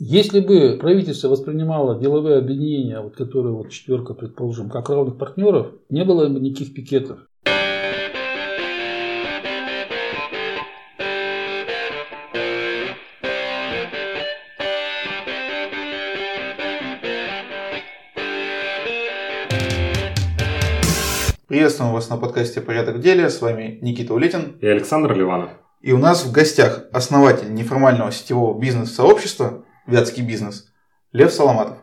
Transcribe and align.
Если 0.00 0.38
бы 0.38 0.78
правительство 0.80 1.26
воспринимало 1.26 1.98
деловые 1.98 2.38
объединения, 2.38 3.00
вот, 3.00 3.16
которые 3.16 3.52
вот 3.52 3.70
четверка, 3.70 4.14
предположим, 4.14 4.70
как 4.70 4.88
равных 4.90 5.18
партнеров, 5.18 5.72
не 5.90 6.04
было 6.04 6.28
бы 6.28 6.38
никаких 6.38 6.72
пикетов. 6.72 7.18
Приветствуем 21.48 21.92
вас 21.92 22.08
на 22.08 22.18
подкасте 22.18 22.60
«Порядок 22.60 22.98
в 22.98 23.00
деле». 23.00 23.28
С 23.28 23.40
вами 23.40 23.80
Никита 23.82 24.14
Улетин 24.14 24.58
и 24.60 24.66
Александр 24.68 25.16
Ливанов. 25.16 25.50
И 25.80 25.90
у 25.90 25.98
нас 25.98 26.24
в 26.24 26.30
гостях 26.30 26.84
основатель 26.92 27.52
неформального 27.52 28.12
сетевого 28.12 28.56
бизнес-сообщества 28.60 29.64
«Вятский 29.88 30.22
бизнес» 30.22 30.70
Лев 31.12 31.32
Соломатов. 31.32 31.78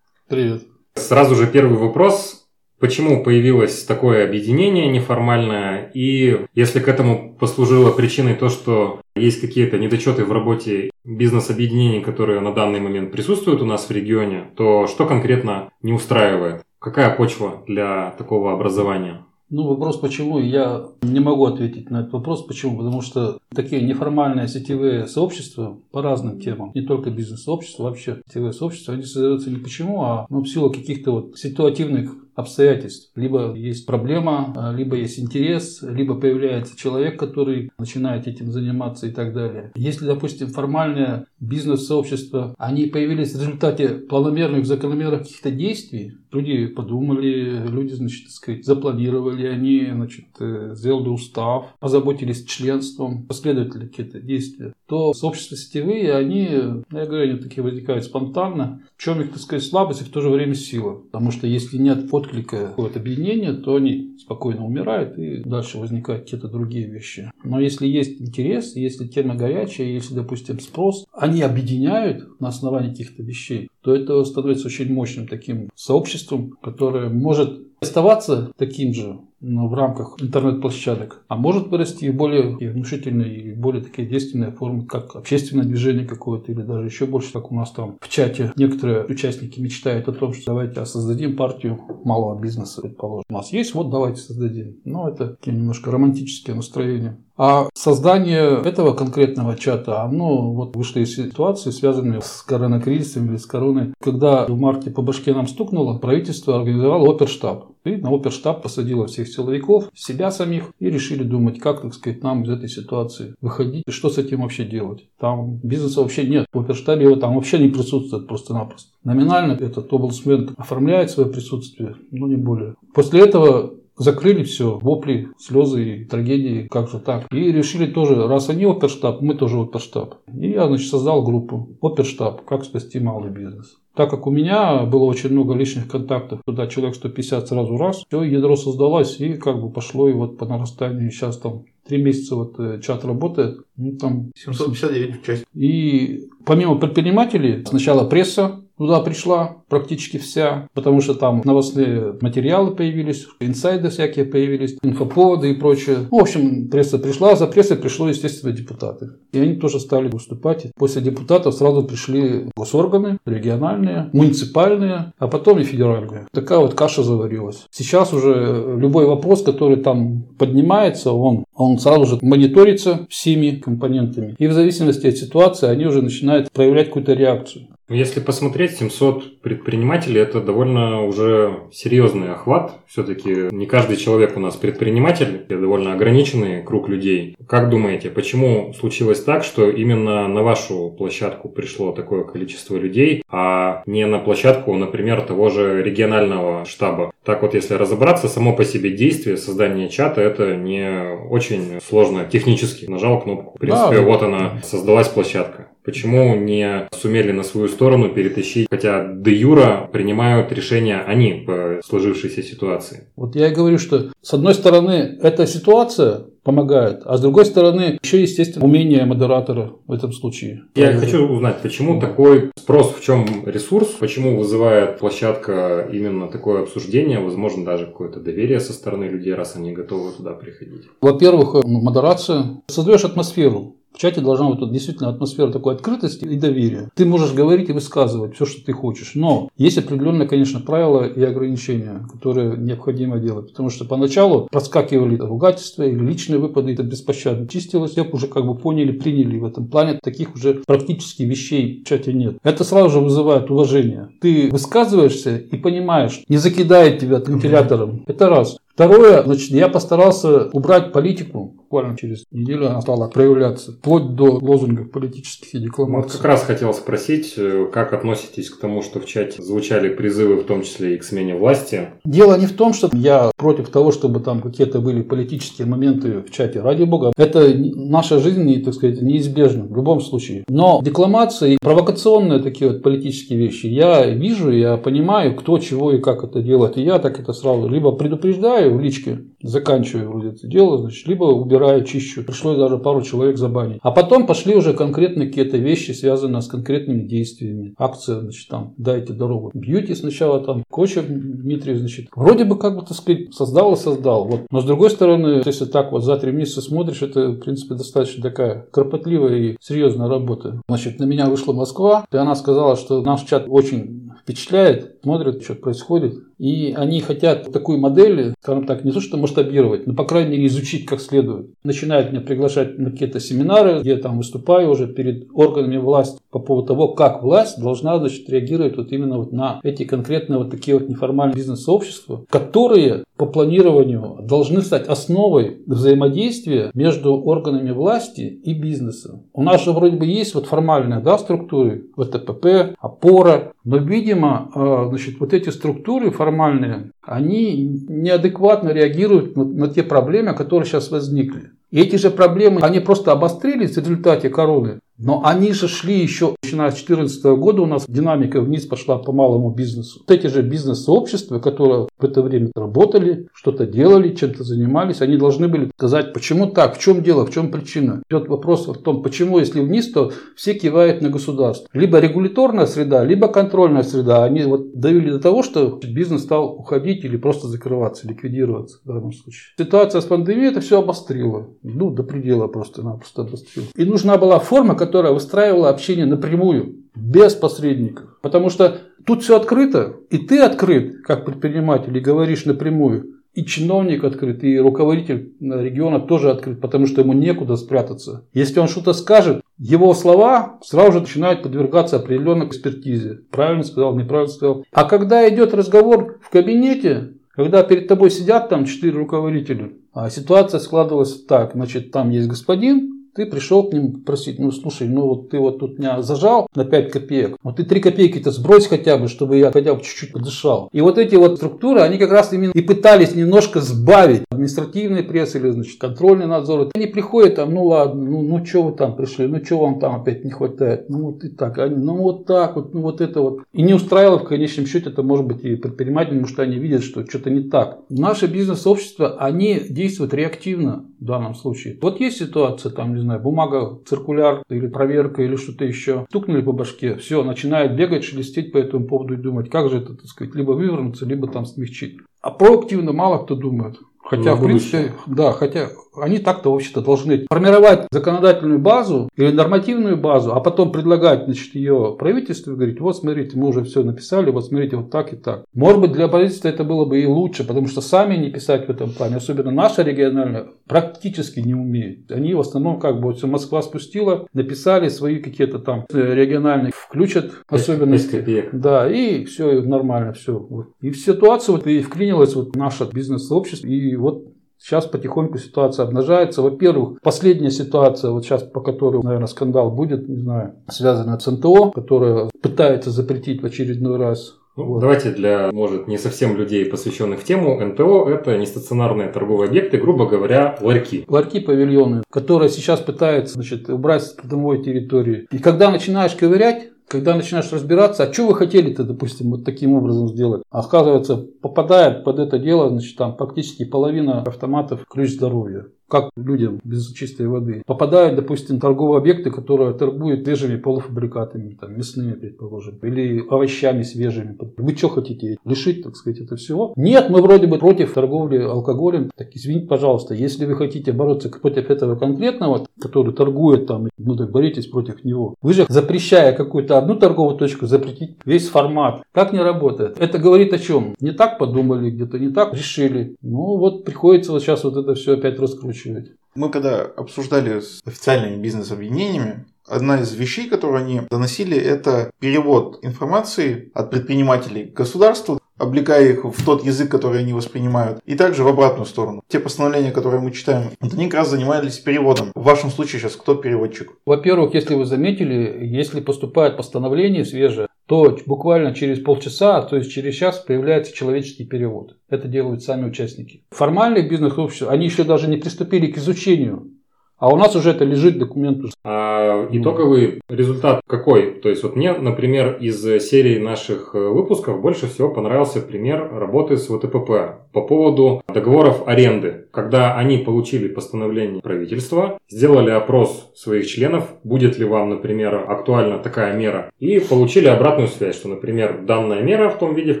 Привет. 0.28 0.64
Сразу 0.96 1.36
же 1.36 1.46
первый 1.46 1.78
вопрос. 1.78 2.44
Почему 2.80 3.22
появилось 3.22 3.84
такое 3.84 4.24
объединение 4.24 4.88
неформальное? 4.88 5.88
И 5.94 6.46
если 6.54 6.80
к 6.80 6.88
этому 6.88 7.36
послужило 7.38 7.92
причиной 7.92 8.34
то, 8.34 8.48
что 8.48 9.00
есть 9.14 9.40
какие-то 9.40 9.78
недочеты 9.78 10.24
в 10.24 10.32
работе 10.32 10.90
бизнес-объединений, 11.04 12.00
которые 12.00 12.40
на 12.40 12.52
данный 12.52 12.80
момент 12.80 13.12
присутствуют 13.12 13.62
у 13.62 13.64
нас 13.64 13.88
в 13.88 13.92
регионе, 13.92 14.50
то 14.56 14.88
что 14.88 15.06
конкретно 15.06 15.70
не 15.80 15.92
устраивает? 15.92 16.64
Какая 16.80 17.14
почва 17.14 17.62
для 17.68 18.10
такого 18.18 18.52
образования? 18.52 19.24
Ну, 19.50 19.66
вопрос 19.66 19.96
почему, 19.98 20.38
я 20.38 20.88
не 21.00 21.20
могу 21.20 21.46
ответить 21.46 21.90
на 21.90 22.00
этот 22.00 22.12
вопрос. 22.12 22.42
Почему? 22.42 22.76
Потому 22.76 23.00
что 23.00 23.38
такие 23.54 23.80
неформальные 23.82 24.46
сетевые 24.46 25.06
сообщества 25.06 25.78
по 25.90 26.02
разным 26.02 26.38
темам, 26.38 26.72
не 26.74 26.82
только 26.82 27.10
бизнес-сообщества, 27.10 27.84
вообще 27.84 28.20
сетевые 28.28 28.52
сообщества, 28.52 28.94
они 28.94 29.04
создаются 29.04 29.50
не 29.50 29.56
почему, 29.56 30.02
а 30.02 30.26
ну, 30.28 30.42
в 30.42 30.48
силу 30.48 30.70
каких-то 30.70 31.12
вот 31.12 31.38
ситуативных 31.38 32.14
обстоятельств. 32.38 33.10
Либо 33.16 33.52
есть 33.52 33.84
проблема, 33.84 34.52
а, 34.56 34.72
либо 34.72 34.96
есть 34.96 35.18
интерес, 35.18 35.82
либо 35.82 36.14
появляется 36.14 36.78
человек, 36.78 37.18
который 37.18 37.72
начинает 37.78 38.28
этим 38.28 38.52
заниматься 38.52 39.08
и 39.08 39.10
так 39.10 39.34
далее. 39.34 39.72
Если, 39.74 40.06
допустим, 40.06 40.46
формальное 40.46 41.26
бизнес-сообщество, 41.40 42.54
они 42.56 42.86
появились 42.86 43.34
в 43.34 43.40
результате 43.40 43.88
планомерных, 43.88 44.66
закономерных 44.66 45.22
каких-то 45.22 45.50
действий, 45.50 46.12
люди 46.30 46.68
подумали, 46.68 47.66
люди, 47.68 47.94
значит, 47.94 48.26
так 48.26 48.32
сказать, 48.32 48.64
запланировали, 48.64 49.46
они, 49.46 49.88
значит, 49.90 50.26
э, 50.38 50.74
сделали 50.74 51.08
устав, 51.08 51.74
озаботились 51.80 52.44
членством, 52.44 53.24
последовательно 53.26 53.88
какие-то 53.88 54.20
действия, 54.20 54.74
то 54.88 55.12
сообщества 55.12 55.56
сетевые, 55.56 56.14
они, 56.14 56.44
я 56.44 57.06
говорю, 57.06 57.30
они 57.30 57.38
такие 57.38 57.62
возникают 57.62 58.04
спонтанно. 58.04 58.82
В 58.96 59.02
чем 59.02 59.20
их, 59.20 59.30
так 59.30 59.38
сказать, 59.38 59.64
слабость 59.64 60.00
и 60.00 60.04
в 60.04 60.10
то 60.10 60.22
же 60.22 60.30
время 60.30 60.54
сила. 60.54 60.94
Потому 60.94 61.30
что 61.30 61.46
если 61.46 61.76
нет 61.76 62.08
отклика 62.10 62.68
какого-то 62.68 62.98
объединения, 62.98 63.52
то 63.52 63.76
они 63.76 64.16
спокойно 64.18 64.64
умирают 64.64 65.18
и 65.18 65.42
дальше 65.44 65.78
возникают 65.78 66.24
какие-то 66.24 66.48
другие 66.48 66.86
вещи. 66.86 67.30
Но 67.44 67.60
если 67.60 67.86
есть 67.86 68.20
интерес, 68.20 68.76
если 68.76 69.06
тема 69.06 69.34
горячая, 69.34 69.88
если, 69.88 70.14
допустим, 70.14 70.58
спрос, 70.58 71.06
они 71.12 71.42
объединяют 71.42 72.40
на 72.40 72.48
основании 72.48 72.90
каких-то 72.90 73.22
вещей, 73.22 73.68
то 73.82 73.94
это 73.94 74.24
становится 74.24 74.68
очень 74.68 74.92
мощным 74.92 75.28
таким 75.28 75.68
сообществом, 75.74 76.52
которое 76.62 77.10
может 77.10 77.60
оставаться 77.80 78.52
таким 78.56 78.94
же 78.94 79.18
в 79.40 79.74
рамках 79.74 80.16
интернет-площадок, 80.20 81.22
а 81.28 81.36
может 81.36 81.68
вырасти 81.68 82.10
в 82.10 82.16
более 82.16 82.56
внушительные 82.56 83.52
и 83.52 83.54
более 83.54 83.82
такие 83.82 84.08
действенные 84.08 84.52
формы, 84.52 84.86
как 84.86 85.14
общественное 85.16 85.64
движение 85.64 86.06
какое-то 86.06 86.52
или 86.52 86.62
даже 86.62 86.86
еще 86.86 87.06
больше, 87.06 87.32
как 87.32 87.52
у 87.52 87.54
нас 87.54 87.70
там 87.70 87.98
в 88.00 88.08
чате 88.08 88.52
некоторые 88.56 89.04
участники 89.04 89.60
мечтают 89.60 90.08
о 90.08 90.12
том, 90.12 90.32
что 90.32 90.46
давайте 90.46 90.84
создадим 90.84 91.36
партию 91.36 91.80
малого 92.04 92.40
бизнеса, 92.40 92.82
предположим. 92.82 93.24
У 93.28 93.34
нас 93.34 93.52
есть, 93.52 93.74
вот 93.74 93.90
давайте 93.90 94.20
создадим. 94.20 94.80
Но 94.84 95.08
это 95.08 95.28
такие 95.28 95.56
немножко 95.56 95.90
романтические 95.90 96.56
настроения. 96.56 97.18
А 97.38 97.68
создание 97.72 98.60
этого 98.64 98.94
конкретного 98.94 99.56
чата, 99.56 100.02
оно 100.02 100.52
вот 100.52 100.74
вышло 100.74 100.98
из 100.98 101.14
ситуации, 101.14 101.70
связанной 101.70 102.20
с 102.20 102.42
коронакризисом 102.42 103.30
или 103.30 103.36
с 103.36 103.46
короной. 103.46 103.94
Когда 104.02 104.44
в 104.46 104.58
марте 104.58 104.90
по 104.90 105.02
башке 105.02 105.32
нам 105.32 105.46
стукнуло, 105.46 105.98
правительство 105.98 106.56
организовало 106.56 107.14
оперштаб. 107.14 107.68
И 107.84 107.94
на 107.96 108.12
оперштаб 108.12 108.62
посадило 108.62 109.06
всех 109.06 109.28
силовиков, 109.28 109.88
себя 109.94 110.32
самих, 110.32 110.72
и 110.80 110.90
решили 110.90 111.22
думать, 111.22 111.60
как, 111.60 111.82
так 111.82 111.94
сказать, 111.94 112.24
нам 112.24 112.42
из 112.42 112.50
этой 112.50 112.68
ситуации 112.68 113.34
выходить, 113.40 113.84
и 113.86 113.90
что 113.92 114.10
с 114.10 114.18
этим 114.18 114.42
вообще 114.42 114.64
делать. 114.64 115.06
Там 115.20 115.58
бизнеса 115.62 116.00
вообще 116.00 116.26
нет. 116.26 116.46
В 116.52 116.58
оперштабе 116.58 117.04
его 117.04 117.14
там 117.14 117.36
вообще 117.36 117.60
не 117.60 117.68
присутствует 117.68 118.26
просто-напросто. 118.26 118.90
Номинально 119.04 119.52
этот 119.52 119.92
облсмен 119.92 120.50
оформляет 120.56 121.10
свое 121.10 121.30
присутствие, 121.30 121.94
но 122.10 122.26
не 122.26 122.36
более. 122.36 122.74
После 122.94 123.20
этого 123.20 123.74
Закрыли 123.98 124.44
все, 124.44 124.78
вопли, 124.78 125.28
слезы 125.38 125.96
и 125.96 126.04
трагедии, 126.04 126.68
как 126.70 126.88
же 126.88 127.00
так. 127.00 127.26
И 127.32 127.52
решили 127.52 127.86
тоже, 127.86 128.26
раз 128.26 128.48
они 128.48 128.64
оперштаб, 128.64 129.20
мы 129.20 129.34
тоже 129.34 129.58
оперштаб. 129.58 130.14
И 130.32 130.50
я, 130.50 130.66
значит, 130.68 130.88
создал 130.88 131.22
группу 131.22 131.76
оперштаб, 131.82 132.44
как 132.44 132.64
спасти 132.64 133.00
малый 133.00 133.30
бизнес. 133.30 133.76
Так 133.94 134.10
как 134.10 134.28
у 134.28 134.30
меня 134.30 134.84
было 134.84 135.04
очень 135.04 135.30
много 135.30 135.54
личных 135.54 135.88
контактов, 135.88 136.40
туда 136.46 136.68
человек 136.68 136.94
150 136.94 137.48
сразу 137.48 137.76
раз, 137.76 138.04
все, 138.06 138.22
ядро 138.22 138.54
создалось 138.54 139.18
и 139.18 139.34
как 139.34 139.60
бы 139.60 139.70
пошло 139.70 140.08
и 140.08 140.12
вот 140.12 140.38
по 140.38 140.46
нарастанию. 140.46 141.10
Сейчас 141.10 141.38
там 141.38 141.64
три 141.84 142.00
месяца 142.00 142.36
вот 142.36 142.60
э, 142.60 142.80
чат 142.80 143.04
работает. 143.04 143.58
Ну, 143.76 143.96
там 143.96 144.30
759 144.36 145.24
часть. 145.24 145.44
И 145.52 146.28
помимо 146.44 146.76
предпринимателей, 146.76 147.64
сначала 147.66 148.08
пресса, 148.08 148.60
туда 148.78 149.00
пришла 149.00 149.56
практически 149.68 150.16
вся, 150.16 150.68
потому 150.72 151.00
что 151.00 151.14
там 151.14 151.42
новостные 151.44 152.16
материалы 152.20 152.74
появились, 152.74 153.26
инсайды 153.40 153.90
всякие 153.90 154.24
появились, 154.24 154.76
инфоповоды 154.82 155.50
и 155.50 155.54
прочее. 155.54 156.08
Ну, 156.10 156.18
в 156.18 156.22
общем, 156.22 156.68
пресса 156.68 156.98
пришла, 156.98 157.36
за 157.36 157.46
прессой 157.46 157.76
пришло, 157.76 158.08
естественно, 158.08 158.52
депутаты. 158.52 159.10
И 159.32 159.38
они 159.38 159.54
тоже 159.54 159.80
стали 159.80 160.08
выступать. 160.08 160.68
После 160.76 161.02
депутатов 161.02 161.54
сразу 161.54 161.82
пришли 161.84 162.46
госорганы, 162.56 163.18
региональные, 163.26 164.10
муниципальные, 164.12 165.12
а 165.18 165.28
потом 165.28 165.58
и 165.58 165.64
федеральные. 165.64 166.26
Такая 166.32 166.58
вот 166.58 166.74
каша 166.74 167.02
заварилась. 167.02 167.66
Сейчас 167.70 168.12
уже 168.12 168.76
любой 168.78 169.06
вопрос, 169.06 169.42
который 169.42 169.76
там 169.76 170.22
поднимается, 170.38 171.12
он, 171.12 171.44
он 171.54 171.78
сразу 171.78 172.06
же 172.06 172.18
мониторится 172.22 173.06
всеми 173.10 173.50
компонентами. 173.50 174.34
И 174.38 174.46
в 174.46 174.52
зависимости 174.52 175.06
от 175.06 175.16
ситуации 175.16 175.68
они 175.68 175.86
уже 175.86 176.02
начинают 176.02 176.50
проявлять 176.52 176.86
какую-то 176.86 177.12
реакцию. 177.12 177.68
Ну, 177.88 177.96
если 177.96 178.20
посмотреть, 178.20 178.76
700 178.76 179.40
предпринимателей– 179.40 180.20
это 180.22 180.42
довольно 180.42 181.04
уже 181.04 181.60
серьезный 181.72 182.32
охват. 182.32 182.72
Все-таки 182.86 183.48
не 183.50 183.64
каждый 183.64 183.96
человек 183.96 184.36
у 184.36 184.40
нас 184.40 184.56
предприниматель, 184.56 185.36
это 185.36 185.58
довольно 185.58 185.94
ограниченный 185.94 186.62
круг 186.62 186.90
людей. 186.90 187.34
Как 187.46 187.70
думаете, 187.70 188.10
почему 188.10 188.74
случилось 188.74 189.24
так, 189.24 189.42
что 189.42 189.70
именно 189.70 190.28
на 190.28 190.42
вашу 190.42 190.90
площадку 190.90 191.48
пришло 191.48 191.92
такое 191.92 192.24
количество 192.24 192.76
людей, 192.76 193.22
а 193.30 193.82
не 193.86 194.04
на 194.04 194.18
площадку, 194.18 194.74
например, 194.74 195.22
того 195.22 195.48
же 195.48 195.82
регионального 195.82 196.66
штаба? 196.66 197.10
Так 197.24 197.42
вот, 197.42 197.54
если 197.54 197.74
разобраться, 197.74 198.28
само 198.28 198.56
по 198.56 198.64
себе 198.64 198.90
действие 198.90 199.36
создания 199.36 199.88
чата– 199.88 200.20
это 200.22 200.56
не 200.56 201.14
очень 201.28 201.80
сложно 201.86 202.24
технически. 202.24 202.86
Нажал 202.86 203.20
кнопку. 203.20 203.54
В 203.56 203.60
принципе, 203.60 203.96
да, 203.96 204.02
вот 204.02 204.22
она, 204.22 204.60
создалась 204.64 205.08
площадка. 205.08 205.68
Почему 205.84 206.34
не 206.36 206.86
сумели 206.92 207.32
на 207.32 207.42
свою 207.42 207.68
сторону 207.68 208.10
перетащить, 208.10 208.66
хотя 208.70 209.06
де 209.10 209.32
юра 209.32 209.88
принимают 209.90 210.52
решения 210.52 211.00
они 211.00 211.44
по 211.46 211.80
сложившейся 211.84 212.42
ситуации? 212.42 213.08
Вот 213.16 213.34
я 213.34 213.48
и 213.48 213.54
говорю, 213.54 213.78
что 213.78 214.10
с 214.20 214.34
одной 214.34 214.54
стороны 214.54 215.18
эта 215.22 215.46
ситуация 215.46 216.26
помогает, 216.42 217.02
а 217.04 217.16
с 217.16 217.20
другой 217.20 217.44
стороны 217.44 217.98
еще, 218.02 218.20
естественно, 218.20 218.64
умение 218.64 219.04
модератора 219.04 219.72
в 219.86 219.92
этом 219.92 220.12
случае. 220.12 220.62
Я 220.74 220.92
хочу 220.92 221.26
узнать, 221.26 221.60
почему 221.62 222.00
такой 222.00 222.50
спрос, 222.56 222.94
в 222.94 223.02
чем 223.02 223.26
ресурс, 223.46 223.88
почему 223.98 224.38
вызывает 224.38 224.98
площадка 224.98 225.88
именно 225.92 226.28
такое 226.28 226.62
обсуждение, 226.62 227.20
возможно, 227.20 227.64
даже 227.64 227.86
какое-то 227.86 228.20
доверие 228.20 228.60
со 228.60 228.72
стороны 228.72 229.04
людей, 229.04 229.34
раз 229.34 229.56
они 229.56 229.72
готовы 229.72 230.12
туда 230.12 230.32
приходить? 230.32 230.82
Во-первых, 231.00 231.64
модерация. 231.64 232.62
Создаешь 232.68 233.04
атмосферу 233.04 233.77
в 233.98 234.00
чате 234.00 234.20
должна 234.20 234.48
быть 234.48 234.70
действительно 234.70 235.08
атмосфера 235.08 235.50
такой 235.50 235.74
открытости 235.74 236.24
и 236.24 236.36
доверия. 236.36 236.88
Ты 236.94 237.04
можешь 237.04 237.32
говорить 237.32 237.68
и 237.68 237.72
высказывать 237.72 238.36
все, 238.36 238.46
что 238.46 238.64
ты 238.64 238.72
хочешь. 238.72 239.16
Но 239.16 239.50
есть 239.56 239.76
определенные, 239.76 240.28
конечно, 240.28 240.60
правила 240.60 241.04
и 241.04 241.20
ограничения, 241.20 242.06
которые 242.12 242.56
необходимо 242.56 243.18
делать. 243.18 243.50
Потому 243.50 243.70
что 243.70 243.84
поначалу 243.84 244.46
проскакивали 244.52 245.16
ругательства 245.16 245.82
или 245.82 245.98
личные 245.98 246.38
выпады, 246.38 246.74
это 246.74 246.84
беспощадно 246.84 247.48
чистилось. 247.48 247.90
Все 247.90 248.04
уже 248.04 248.28
как 248.28 248.46
бы 248.46 248.54
поняли, 248.54 248.92
приняли 248.92 249.36
в 249.36 249.44
этом 249.44 249.66
плане. 249.66 249.98
Таких 250.00 250.36
уже 250.36 250.62
практически 250.64 251.24
вещей 251.24 251.82
в 251.84 251.88
чате 251.88 252.12
нет. 252.12 252.36
Это 252.44 252.62
сразу 252.62 252.90
же 252.90 253.00
вызывает 253.00 253.50
уважение. 253.50 254.10
Ты 254.20 254.48
высказываешься 254.52 255.38
и 255.38 255.56
понимаешь, 255.56 256.22
не 256.28 256.36
закидает 256.36 257.00
тебя 257.00 257.18
вентилятором. 257.18 258.04
Это 258.06 258.28
раз. 258.28 258.58
Второе, 258.78 259.24
значит, 259.24 259.50
я 259.50 259.68
постарался 259.68 260.50
убрать 260.52 260.92
политику. 260.92 261.52
Буквально 261.68 261.98
через 261.98 262.22
неделю 262.30 262.68
она 262.68 262.80
стала 262.80 263.08
проявляться. 263.08 263.72
Вплоть 263.72 264.14
до 264.14 264.38
лозунгов 264.40 264.92
политических 264.92 265.52
и 265.52 265.58
декламаций. 265.58 266.12
Вот 266.12 266.12
как 266.12 266.24
раз 266.24 266.44
хотел 266.44 266.72
спросить, 266.72 267.34
э, 267.36 267.66
как 267.72 267.92
относитесь 267.92 268.50
к 268.50 268.60
тому, 268.60 268.82
что 268.82 269.00
в 269.00 269.04
чате 269.04 269.42
звучали 269.42 269.88
призывы, 269.88 270.36
в 270.36 270.44
том 270.44 270.62
числе 270.62 270.94
и 270.94 270.98
к 270.98 271.02
смене 271.02 271.34
власти? 271.34 271.88
Дело 272.04 272.38
не 272.38 272.46
в 272.46 272.52
том, 272.52 272.72
что 272.72 272.88
я 272.92 273.32
против 273.36 273.68
того, 273.68 273.90
чтобы 273.90 274.20
там 274.20 274.40
какие-то 274.40 274.78
были 274.78 275.02
политические 275.02 275.66
моменты 275.66 276.20
в 276.20 276.30
чате. 276.30 276.60
Ради 276.60 276.84
бога. 276.84 277.12
Это 277.16 277.52
наша 277.56 278.20
жизнь, 278.20 278.62
так 278.62 278.74
сказать, 278.74 279.02
неизбежна 279.02 279.64
в 279.64 279.74
любом 279.74 280.00
случае. 280.00 280.44
Но 280.48 280.80
декламации, 280.84 281.58
провокационные 281.60 282.38
такие 282.38 282.70
вот 282.70 282.84
политические 282.84 283.40
вещи, 283.40 283.66
я 283.66 284.06
вижу, 284.06 284.52
я 284.52 284.76
понимаю, 284.76 285.34
кто 285.34 285.58
чего 285.58 285.90
и 285.90 286.00
как 286.00 286.22
это 286.22 286.40
делает. 286.42 286.78
И 286.78 286.82
я 286.82 287.00
так 287.00 287.18
это 287.18 287.32
сразу 287.32 287.68
либо 287.68 287.90
предупреждаю 287.90 288.67
в 288.70 288.80
личке, 288.80 289.24
заканчиваю 289.42 290.10
вроде 290.10 290.28
это 290.28 290.46
дело, 290.46 290.78
значит, 290.78 291.06
либо 291.06 291.24
убираю, 291.24 291.84
чищу. 291.84 292.24
Пришлось 292.24 292.58
даже 292.58 292.78
пару 292.78 293.02
человек 293.02 293.38
забанить. 293.38 293.78
А 293.82 293.90
потом 293.90 294.26
пошли 294.26 294.54
уже 294.54 294.72
конкретные 294.72 295.28
какие-то 295.28 295.56
вещи, 295.56 295.92
связанные 295.92 296.42
с 296.42 296.46
конкретными 296.46 297.02
действиями. 297.02 297.74
Акция, 297.78 298.20
значит, 298.20 298.48
там, 298.48 298.74
дайте 298.76 299.12
дорогу. 299.12 299.50
Бьюти 299.54 299.94
сначала 299.94 300.40
там, 300.40 300.64
Кочев 300.70 301.06
Дмитрий, 301.08 301.74
значит, 301.76 302.06
вроде 302.14 302.44
бы 302.44 302.58
как 302.58 302.76
бы, 302.76 302.82
так 302.82 302.96
сказать, 302.96 303.34
создал 303.34 303.74
и 303.74 303.76
создал. 303.76 304.24
Вот. 304.24 304.40
Но 304.50 304.60
с 304.60 304.64
другой 304.64 304.90
стороны, 304.90 305.42
если 305.44 305.64
так 305.64 305.92
вот 305.92 306.04
за 306.04 306.16
три 306.16 306.32
месяца 306.32 306.60
смотришь, 306.60 307.02
это, 307.02 307.30
в 307.30 307.40
принципе, 307.40 307.74
достаточно 307.74 308.22
такая 308.22 308.66
кропотливая 308.70 309.36
и 309.36 309.56
серьезная 309.60 310.08
работа. 310.08 310.60
Значит, 310.68 310.98
на 310.98 311.04
меня 311.04 311.26
вышла 311.26 311.52
Москва, 311.52 312.06
и 312.12 312.16
она 312.16 312.34
сказала, 312.34 312.76
что 312.76 313.02
наш 313.02 313.22
чат 313.22 313.46
очень 313.48 314.10
впечатляет, 314.22 314.96
смотрят, 315.02 315.42
что 315.42 315.54
происходит. 315.54 316.14
И 316.38 316.74
они 316.76 317.00
хотят 317.00 317.50
такую 317.52 317.78
модель, 317.78 318.34
скажем 318.42 318.66
так, 318.66 318.84
не 318.84 318.92
то 318.92 319.00
что 319.00 319.16
масштабировать, 319.28 319.86
но, 319.86 319.94
по 319.94 320.04
крайней 320.04 320.32
мере, 320.32 320.46
изучить 320.46 320.86
как 320.86 321.00
следует. 321.00 321.50
Начинают 321.62 322.10
меня 322.10 322.20
приглашать 322.20 322.78
на 322.78 322.90
какие-то 322.90 323.20
семинары, 323.20 323.80
где 323.80 323.90
я 323.90 323.96
там 323.96 324.18
выступаю 324.18 324.70
уже 324.70 324.86
перед 324.86 325.28
органами 325.32 325.76
власти 325.76 326.20
по 326.30 326.38
поводу 326.38 326.68
того, 326.68 326.88
как 326.88 327.22
власть 327.22 327.60
должна 327.60 327.98
значит, 327.98 328.28
реагировать 328.28 328.76
вот 328.76 328.92
именно 328.92 329.18
вот 329.18 329.32
на 329.32 329.60
эти 329.62 329.84
конкретные 329.84 330.38
вот 330.38 330.50
такие 330.50 330.78
вот 330.78 330.88
неформальные 330.88 331.36
бизнес-сообщества, 331.36 332.24
которые 332.28 333.04
по 333.16 333.26
планированию 333.26 334.18
должны 334.22 334.62
стать 334.62 334.86
основой 334.86 335.62
взаимодействия 335.66 336.70
между 336.74 337.14
органами 337.20 337.72
власти 337.72 338.20
и 338.20 338.54
бизнесом. 338.54 339.24
У 339.32 339.42
нас 339.42 339.64
же 339.64 339.72
вроде 339.72 339.96
бы 339.96 340.06
есть 340.06 340.34
вот 340.34 340.46
формальные 340.46 341.00
да, 341.00 341.18
структуры, 341.18 341.86
ВТПП, 341.96 342.76
опора, 342.78 343.52
но, 343.64 343.78
видимо, 343.78 344.50
э, 344.54 344.86
значит, 344.88 345.20
вот 345.20 345.34
эти 345.34 345.50
структуры 345.50 346.10
формальные, 346.10 346.92
они 347.08 347.86
неадекватно 347.88 348.68
реагируют 348.68 349.34
на 349.34 349.68
те 349.68 349.82
проблемы, 349.82 350.34
которые 350.34 350.66
сейчас 350.66 350.90
возникли. 350.90 351.52
И 351.70 351.80
эти 351.80 351.96
же 351.96 352.10
проблемы, 352.10 352.60
они 352.60 352.80
просто 352.80 353.12
обострились 353.12 353.76
в 353.76 353.78
результате 353.78 354.28
короны. 354.28 354.80
Но 354.98 355.22
они 355.24 355.52
же 355.52 355.68
шли 355.68 356.00
еще, 356.00 356.34
начиная 356.42 356.70
с 356.70 356.74
2014 356.74 357.24
года, 357.38 357.62
у 357.62 357.66
нас 357.66 357.84
динамика 357.88 358.40
вниз 358.40 358.66
пошла 358.66 358.98
по 358.98 359.12
малому 359.12 359.50
бизнесу. 359.50 360.00
Вот 360.00 360.10
эти 360.10 360.26
же 360.26 360.42
бизнес-сообщества, 360.42 361.38
которые 361.38 361.86
в 361.98 362.04
это 362.04 362.20
время 362.20 362.50
работали, 362.54 363.28
что-то 363.32 363.66
делали, 363.66 364.14
чем-то 364.14 364.42
занимались, 364.42 365.00
они 365.00 365.16
должны 365.16 365.46
были 365.46 365.70
сказать, 365.76 366.12
почему 366.12 366.48
так, 366.48 366.76
в 366.76 366.80
чем 366.80 367.02
дело, 367.02 367.24
в 367.24 367.30
чем 367.30 367.52
причина. 367.52 368.02
Идет 368.10 368.28
вопрос 368.28 368.66
в 368.66 368.82
том, 368.82 369.02
почему, 369.02 369.38
если 369.38 369.60
вниз, 369.60 369.92
то 369.92 370.12
все 370.34 370.54
кивают 370.54 371.00
на 371.00 371.10
государство. 371.10 371.68
Либо 371.72 372.00
регуляторная 372.00 372.66
среда, 372.66 373.04
либо 373.04 373.28
контрольная 373.28 373.84
среда. 373.84 374.24
Они 374.24 374.42
вот 374.42 374.78
довели 374.78 375.10
до 375.10 375.20
того, 375.20 375.44
что 375.44 375.78
бизнес 375.84 376.22
стал 376.22 376.54
уходить 376.54 377.04
или 377.04 377.16
просто 377.16 377.46
закрываться, 377.46 378.08
ликвидироваться 378.08 378.78
в 378.84 378.88
данном 378.88 379.12
случае. 379.12 379.54
Ситуация 379.56 380.00
с 380.00 380.04
пандемией 380.04 380.50
это 380.50 380.60
все 380.60 380.80
обострила. 380.80 381.46
Ну, 381.62 381.90
до 381.90 382.02
предела 382.02 382.48
просто-напросто 382.48 383.22
обострила. 383.22 383.68
И 383.76 383.84
нужна 383.84 384.18
была 384.18 384.40
форма, 384.40 384.74
которая 384.74 384.87
выстраивала 384.92 385.68
общение 385.68 386.06
напрямую, 386.06 386.76
без 386.94 387.34
посредников. 387.34 388.18
Потому 388.22 388.50
что 388.50 388.78
тут 389.06 389.22
все 389.22 389.36
открыто, 389.36 389.96
и 390.10 390.18
ты 390.18 390.40
открыт, 390.40 391.02
как 391.04 391.24
предприниматель, 391.24 391.96
и 391.96 392.00
говоришь 392.00 392.44
напрямую. 392.44 393.14
И 393.34 393.44
чиновник 393.44 394.02
открыт, 394.02 394.42
и 394.42 394.58
руководитель 394.58 395.32
региона 395.40 396.00
тоже 396.00 396.30
открыт, 396.30 396.60
потому 396.60 396.86
что 396.86 397.02
ему 397.02 397.12
некуда 397.12 397.54
спрятаться. 397.56 398.24
Если 398.32 398.58
он 398.58 398.66
что-то 398.66 398.92
скажет, 398.92 399.42
его 399.58 399.94
слова 399.94 400.58
сразу 400.64 400.92
же 400.92 401.00
начинают 401.00 401.42
подвергаться 401.42 401.96
определенной 401.96 402.46
экспертизе. 402.46 403.20
Правильно 403.30 403.62
сказал, 403.62 403.96
неправильно 403.96 404.32
сказал. 404.32 404.64
А 404.72 404.84
когда 404.84 405.28
идет 405.28 405.54
разговор 405.54 406.18
в 406.20 406.30
кабинете, 406.30 407.12
когда 407.30 407.62
перед 407.62 407.86
тобой 407.86 408.10
сидят 408.10 408.48
там 408.48 408.64
четыре 408.64 408.98
руководителя, 408.98 409.70
а 409.92 410.10
ситуация 410.10 410.58
складывалась 410.58 411.24
так, 411.24 411.52
значит, 411.54 411.92
там 411.92 412.10
есть 412.10 412.26
господин, 412.26 412.97
ты 413.14 413.26
пришел 413.26 413.68
к 413.68 413.72
ним 413.72 414.02
просить, 414.02 414.38
ну 414.38 414.50
слушай, 414.50 414.88
ну 414.88 415.06
вот 415.06 415.30
ты 415.30 415.38
вот 415.38 415.58
тут 415.58 415.78
меня 415.78 416.02
зажал 416.02 416.46
на 416.54 416.64
5 416.64 416.90
копеек, 416.90 417.36
вот 417.42 417.56
ты 417.56 417.64
3 417.64 417.80
копейки-то 417.80 418.30
сбрось 418.30 418.66
хотя 418.66 418.98
бы, 418.98 419.08
чтобы 419.08 419.36
я 419.36 419.50
хотя 419.50 419.74
бы 419.74 419.82
чуть-чуть 419.82 420.12
подышал. 420.12 420.68
И 420.72 420.80
вот 420.80 420.98
эти 420.98 421.16
вот 421.16 421.36
структуры, 421.36 421.80
они 421.80 421.98
как 421.98 422.10
раз 422.10 422.32
именно 422.32 422.52
и 422.52 422.60
пытались 422.60 423.14
немножко 423.14 423.60
сбавить 423.60 424.22
административный 424.30 425.02
пресс 425.02 425.34
или 425.34 425.50
значит 425.50 425.80
контрольный 425.80 426.26
надзор. 426.26 426.70
Они 426.74 426.86
приходят 426.86 427.36
там, 427.36 427.54
ну 427.54 427.64
ладно, 427.64 428.02
ну, 428.02 428.22
ну 428.22 428.44
что 428.44 428.62
вы 428.62 428.72
там 428.72 428.96
пришли, 428.96 429.26
ну 429.26 429.44
что 429.44 429.58
вам 429.58 429.80
там 429.80 430.00
опять 430.00 430.24
не 430.24 430.30
хватает, 430.30 430.88
ну 430.88 431.06
вот 431.06 431.24
и 431.24 431.28
так, 431.28 431.58
они, 431.58 431.76
ну 431.76 431.96
вот 431.96 432.26
так 432.26 432.56
вот, 432.56 432.74
ну 432.74 432.82
вот 432.82 433.00
это 433.00 433.20
вот. 433.20 433.40
И 433.52 433.62
не 433.62 433.74
устраивало 433.74 434.18
в 434.18 434.24
конечном 434.24 434.66
счете 434.66 434.90
это 434.90 435.02
может 435.02 435.26
быть 435.26 435.44
и 435.44 435.56
предпринимателям, 435.56 436.20
потому 436.20 436.32
что 436.32 436.42
они 436.42 436.58
видят, 436.58 436.82
что 436.82 437.04
что-то 437.06 437.30
не 437.30 437.48
так. 437.48 437.80
Наше 437.88 438.26
бизнес-сообщество, 438.26 439.16
они 439.18 439.60
действуют 439.68 440.14
реактивно 440.14 440.84
в 441.00 441.04
данном 441.04 441.34
случае. 441.34 441.78
Вот 441.80 442.00
есть 442.00 442.18
ситуация, 442.18 442.70
там, 442.70 442.94
не 442.94 443.00
знаю, 443.00 443.07
бумага, 443.16 443.78
циркуляр 443.86 444.42
или 444.50 444.66
проверка 444.66 445.22
или 445.22 445.36
что-то 445.36 445.64
еще. 445.64 446.04
Стукнули 446.10 446.42
по 446.42 446.52
башке, 446.52 446.96
все, 446.96 447.22
начинает 447.22 447.76
бегать, 447.76 448.04
шелестеть 448.04 448.52
по 448.52 448.58
этому 448.58 448.86
поводу 448.86 449.14
и 449.14 449.16
думать, 449.16 449.48
как 449.48 449.70
же 449.70 449.78
это, 449.78 449.94
так 449.94 450.06
сказать, 450.06 450.34
либо 450.34 450.50
вывернуться, 450.50 451.06
либо 451.06 451.28
там 451.28 451.46
смягчить. 451.46 451.98
А 452.28 452.30
проактивно 452.30 452.92
мало 452.92 453.24
кто 453.24 453.34
думает. 453.34 453.78
Хотя, 454.04 454.34
в 454.34 454.44
принципе, 454.44 454.92
да, 455.06 455.32
хотя 455.32 455.68
они 456.00 456.18
так-то 456.18 456.52
вообще-то 456.52 456.80
должны 456.80 457.26
формировать 457.30 457.86
законодательную 457.90 458.58
базу 458.58 459.08
или 459.16 459.30
нормативную 459.30 459.96
базу, 459.96 460.32
а 460.32 460.40
потом 460.40 460.72
предлагать 460.72 461.24
значит, 461.24 461.54
ее 461.54 461.96
правительству 461.98 462.52
и 462.52 462.56
говорить, 462.56 462.80
вот 462.80 462.96
смотрите, 462.96 463.36
мы 463.36 463.48
уже 463.48 463.64
все 463.64 463.82
написали, 463.82 464.30
вот 464.30 464.46
смотрите, 464.46 464.76
вот 464.76 464.90
так 464.90 465.12
и 465.12 465.16
так. 465.16 465.44
Может 465.54 465.80
быть, 465.80 465.92
для 465.92 466.08
правительства 466.08 466.48
это 466.48 466.64
было 466.64 466.84
бы 466.84 467.00
и 467.00 467.06
лучше, 467.06 467.46
потому 467.46 467.66
что 467.66 467.80
сами 467.80 468.16
не 468.16 468.30
писать 468.30 468.66
в 468.66 468.70
этом 468.70 468.90
плане, 468.90 469.16
особенно 469.16 469.50
наша 469.50 469.82
региональная, 469.82 470.48
практически 470.66 471.40
не 471.40 471.54
умеют. 471.54 472.10
Они 472.10 472.34
в 472.34 472.40
основном 472.40 472.80
как 472.80 473.00
бы 473.00 473.08
вот 473.08 473.18
все 473.18 473.26
Москва 473.26 473.62
спустила, 473.62 474.26
написали 474.32 474.88
свои 474.88 475.18
какие-то 475.18 475.58
там 475.58 475.84
э, 475.92 476.14
региональные, 476.14 476.72
включат 476.74 477.32
особенности. 477.48 478.16
Да, 478.52 478.90
и 478.90 479.24
все 479.24 479.60
нормально, 479.62 480.12
все. 480.12 480.46
И 480.80 480.90
в 480.90 480.96
ситуацию 480.96 481.56
вот 481.56 481.66
и 481.66 481.82
вклинилось 482.18 482.34
вот 482.34 482.56
наше 482.56 482.88
бизнес-сообщество, 482.92 483.66
и 483.66 483.96
вот 483.96 484.24
Сейчас 484.60 484.86
потихоньку 484.86 485.38
ситуация 485.38 485.84
обнажается. 485.84 486.42
Во-первых, 486.42 487.00
последняя 487.00 487.52
ситуация, 487.52 488.10
вот 488.10 488.24
сейчас 488.24 488.42
по 488.42 488.60
которой, 488.60 489.00
наверное, 489.04 489.28
скандал 489.28 489.70
будет, 489.70 490.08
не 490.08 490.16
знаю, 490.16 490.56
связанная 490.68 491.16
с 491.16 491.30
НТО, 491.30 491.70
которая 491.70 492.28
пытается 492.42 492.90
запретить 492.90 493.40
в 493.40 493.46
очередной 493.46 493.98
раз 493.98 494.34
ну, 494.56 494.64
вот. 494.64 494.80
Давайте 494.80 495.10
для, 495.12 495.52
может, 495.52 495.86
не 495.86 495.96
совсем 495.96 496.36
людей, 496.36 496.66
посвященных 496.66 497.20
в 497.20 497.24
тему, 497.24 497.64
НТО– 497.64 498.08
это 498.10 498.36
нестационарные 498.36 499.06
торговые 499.06 499.46
объекты, 499.46 499.78
грубо 499.78 500.08
говоря, 500.08 500.58
ларьки. 500.60 501.04
Ларьки, 501.06 501.38
павильоны, 501.38 502.02
которые 502.10 502.48
сейчас 502.48 502.80
пытаются 502.80 503.34
значит, 503.34 503.70
убрать 503.70 504.02
с 504.02 504.08
придомовой 504.08 504.64
территории. 504.64 505.28
И 505.30 505.38
когда 505.38 505.70
начинаешь 505.70 506.16
ковырять, 506.16 506.70
когда 506.88 507.14
начинаешь 507.14 507.52
разбираться, 507.52 508.04
а 508.04 508.12
что 508.12 508.26
вы 508.26 508.34
хотели-то, 508.34 508.84
допустим, 508.84 509.30
вот 509.30 509.44
таким 509.44 509.74
образом 509.74 510.08
сделать? 510.08 510.42
А 510.50 510.60
оказывается, 510.60 511.16
попадает 511.16 512.04
под 512.04 512.18
это 512.18 512.38
дело, 512.38 512.70
значит, 512.70 512.96
там 512.96 513.16
практически 513.16 513.64
половина 513.64 514.22
автоматов 514.22 514.84
ключ 514.88 515.10
здоровья 515.10 515.66
как 515.88 516.10
людям 516.16 516.60
без 516.64 516.92
чистой 516.92 517.26
воды. 517.26 517.62
Попадают, 517.66 518.16
допустим, 518.16 518.60
торговые 518.60 518.98
объекты, 518.98 519.30
которые 519.30 519.72
торгуют 519.72 520.24
свежими 520.24 520.56
полуфабрикатами, 520.56 521.56
там, 521.60 521.76
мясными, 521.76 522.12
предположим, 522.12 522.78
или 522.82 523.24
овощами 523.28 523.82
свежими. 523.82 524.36
Вы 524.56 524.76
что 524.76 524.88
хотите? 524.88 525.38
Лишить, 525.44 525.82
так 525.82 525.96
сказать, 525.96 526.20
это 526.20 526.36
всего? 526.36 526.72
Нет, 526.76 527.08
мы 527.08 527.22
вроде 527.22 527.46
бы 527.46 527.58
против 527.58 527.92
торговли 527.94 528.38
алкоголем. 528.38 529.10
Так 529.16 529.28
извините, 529.32 529.66
пожалуйста, 529.66 530.14
если 530.14 530.44
вы 530.44 530.56
хотите 530.56 530.92
бороться 530.92 531.30
против 531.30 531.70
этого 531.70 531.96
конкретного, 531.96 532.66
который 532.80 533.14
торгует 533.14 533.66
там, 533.66 533.88
ну 533.96 534.16
так 534.16 534.30
боритесь 534.30 534.66
против 534.66 535.04
него. 535.04 535.34
Вы 535.42 535.54
же, 535.54 535.66
запрещая 535.68 536.32
какую-то 536.32 536.78
одну 536.78 536.96
торговую 536.96 537.36
точку, 537.36 537.66
запретить 537.66 538.16
весь 538.24 538.48
формат. 538.48 539.02
Как 539.12 539.32
не 539.32 539.40
работает? 539.40 539.96
Это 539.98 540.18
говорит 540.18 540.52
о 540.52 540.58
чем? 540.58 540.94
Не 541.00 541.12
так 541.12 541.38
подумали, 541.38 541.90
где-то 541.90 542.18
не 542.18 542.28
так 542.28 542.52
решили. 542.54 543.16
Ну 543.22 543.56
вот 543.56 543.84
приходится 543.84 544.32
вот 544.32 544.42
сейчас 544.42 544.64
вот 544.64 544.76
это 544.76 544.94
все 544.94 545.14
опять 545.14 545.38
раскручивать 545.38 545.77
раскручивать. 545.78 546.12
Мы 546.34 546.50
когда 546.50 546.82
обсуждали 546.82 547.60
с 547.60 547.80
официальными 547.84 548.40
бизнес-объединениями, 548.40 549.46
одна 549.66 550.00
из 550.00 550.12
вещей, 550.14 550.48
которую 550.48 550.78
они 550.78 551.02
доносили, 551.10 551.56
это 551.56 552.10
перевод 552.20 552.78
информации 552.82 553.70
от 553.74 553.90
предпринимателей 553.90 554.66
к 554.66 554.74
государству 554.74 555.37
облекая 555.58 556.12
их 556.12 556.24
в 556.24 556.44
тот 556.44 556.64
язык, 556.64 556.90
который 556.90 557.20
они 557.20 557.32
воспринимают. 557.32 558.00
И 558.06 558.14
также 558.14 558.44
в 558.44 558.48
обратную 558.48 558.86
сторону. 558.86 559.22
Те 559.28 559.40
постановления, 559.40 559.90
которые 559.90 560.20
мы 560.20 560.32
читаем, 560.32 560.70
вот 560.80 560.94
они 560.94 561.06
как 561.06 561.20
раз 561.20 561.30
занимались 561.30 561.78
переводом. 561.78 562.32
В 562.34 562.42
вашем 562.42 562.70
случае 562.70 563.00
сейчас 563.00 563.16
кто 563.16 563.34
переводчик? 563.34 563.92
Во-первых, 564.06 564.54
если 564.54 564.74
вы 564.74 564.84
заметили, 564.84 565.66
если 565.66 566.00
поступает 566.00 566.56
постановление 566.56 567.24
свежее, 567.24 567.68
то 567.86 568.18
буквально 568.26 568.74
через 568.74 569.00
полчаса, 569.00 569.62
то 569.62 569.76
есть 569.76 569.90
через 569.90 570.14
час 570.14 570.44
появляется 570.46 570.94
человеческий 570.94 571.46
перевод. 571.46 571.96
Это 572.10 572.28
делают 572.28 572.62
сами 572.62 572.86
участники. 572.86 573.44
Формальные 573.50 574.06
бизнес-общества, 574.06 574.70
они 574.70 574.86
еще 574.86 575.04
даже 575.04 575.26
не 575.26 575.38
приступили 575.38 575.86
к 575.86 575.96
изучению 575.96 576.70
а 577.18 577.28
у 577.28 577.36
нас 577.36 577.54
уже 577.56 577.70
это 577.70 577.84
лежит 577.84 578.18
документ. 578.18 578.64
А 578.84 579.48
итоговый 579.50 580.20
результат 580.28 580.80
какой? 580.86 581.32
То 581.32 581.48
есть 581.48 581.62
вот 581.62 581.76
мне, 581.76 581.92
например, 581.92 582.56
из 582.60 582.80
серии 583.08 583.38
наших 583.38 583.94
э, 583.94 583.98
выпусков 583.98 584.60
больше 584.60 584.86
всего 584.86 585.08
понравился 585.08 585.60
пример 585.60 586.10
работы 586.12 586.56
с 586.56 586.68
ВТПП 586.68 587.40
по 587.52 587.62
поводу 587.62 588.22
договоров 588.32 588.86
аренды. 588.86 589.46
Когда 589.50 589.96
они 589.96 590.18
получили 590.18 590.68
постановление 590.68 591.42
правительства, 591.42 592.18
сделали 592.28 592.70
опрос 592.70 593.32
своих 593.34 593.66
членов, 593.66 594.04
будет 594.22 594.58
ли 594.58 594.64
вам, 594.64 594.90
например, 594.90 595.44
актуальна 595.48 595.98
такая 595.98 596.36
мера, 596.36 596.70
и 596.78 597.00
получили 597.00 597.48
обратную 597.48 597.88
связь, 597.88 598.16
что, 598.16 598.28
например, 598.28 598.82
данная 598.86 599.22
мера 599.22 599.50
в 599.50 599.58
том 599.58 599.74
виде, 599.74 599.94
в 599.94 600.00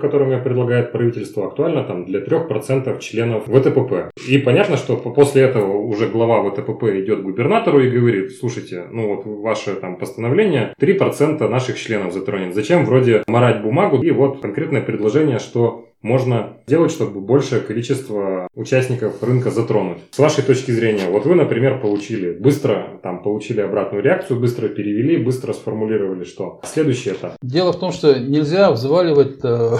котором 0.00 0.30
ее 0.30 0.38
предлагает 0.38 0.92
правительство, 0.92 1.46
актуальна 1.46 1.82
там, 1.82 2.04
для 2.04 2.20
3% 2.20 3.00
членов 3.00 3.44
ВТПП. 3.46 4.10
И 4.28 4.38
понятно, 4.38 4.76
что 4.76 4.96
после 4.96 5.42
этого 5.42 5.76
уже 5.76 6.06
глава 6.08 6.48
ВТПП 6.48 6.84
идет 7.00 7.07
к 7.16 7.22
губернатору 7.22 7.80
и 7.80 7.90
говорит, 7.90 8.32
слушайте, 8.32 8.84
ну 8.90 9.08
вот 9.08 9.22
ваше 9.24 9.74
там 9.74 9.96
постановление 9.96 10.74
3% 10.80 11.48
наших 11.48 11.78
членов 11.78 12.12
затронет. 12.12 12.54
Зачем 12.54 12.84
вроде 12.84 13.24
морать 13.26 13.62
бумагу? 13.62 14.02
И 14.02 14.10
вот 14.10 14.40
конкретное 14.40 14.82
предложение, 14.82 15.38
что 15.38 15.87
можно 16.02 16.58
делать, 16.66 16.92
чтобы 16.92 17.20
большее 17.20 17.60
количество 17.60 18.48
участников 18.54 19.22
рынка 19.22 19.50
затронуть. 19.50 19.98
С 20.10 20.18
вашей 20.18 20.44
точки 20.44 20.70
зрения, 20.70 21.10
вот 21.10 21.26
вы, 21.26 21.34
например, 21.34 21.80
получили, 21.80 22.32
быстро 22.38 23.00
там 23.02 23.22
получили 23.22 23.60
обратную 23.60 24.02
реакцию, 24.02 24.40
быстро 24.40 24.68
перевели, 24.68 25.16
быстро 25.16 25.52
сформулировали, 25.52 26.24
что 26.24 26.60
следующий 26.64 27.10
этап. 27.10 27.34
Дело 27.42 27.72
в 27.72 27.78
том, 27.80 27.92
что 27.92 28.18
нельзя 28.18 28.70
взваливать 28.70 29.38
э, 29.42 29.70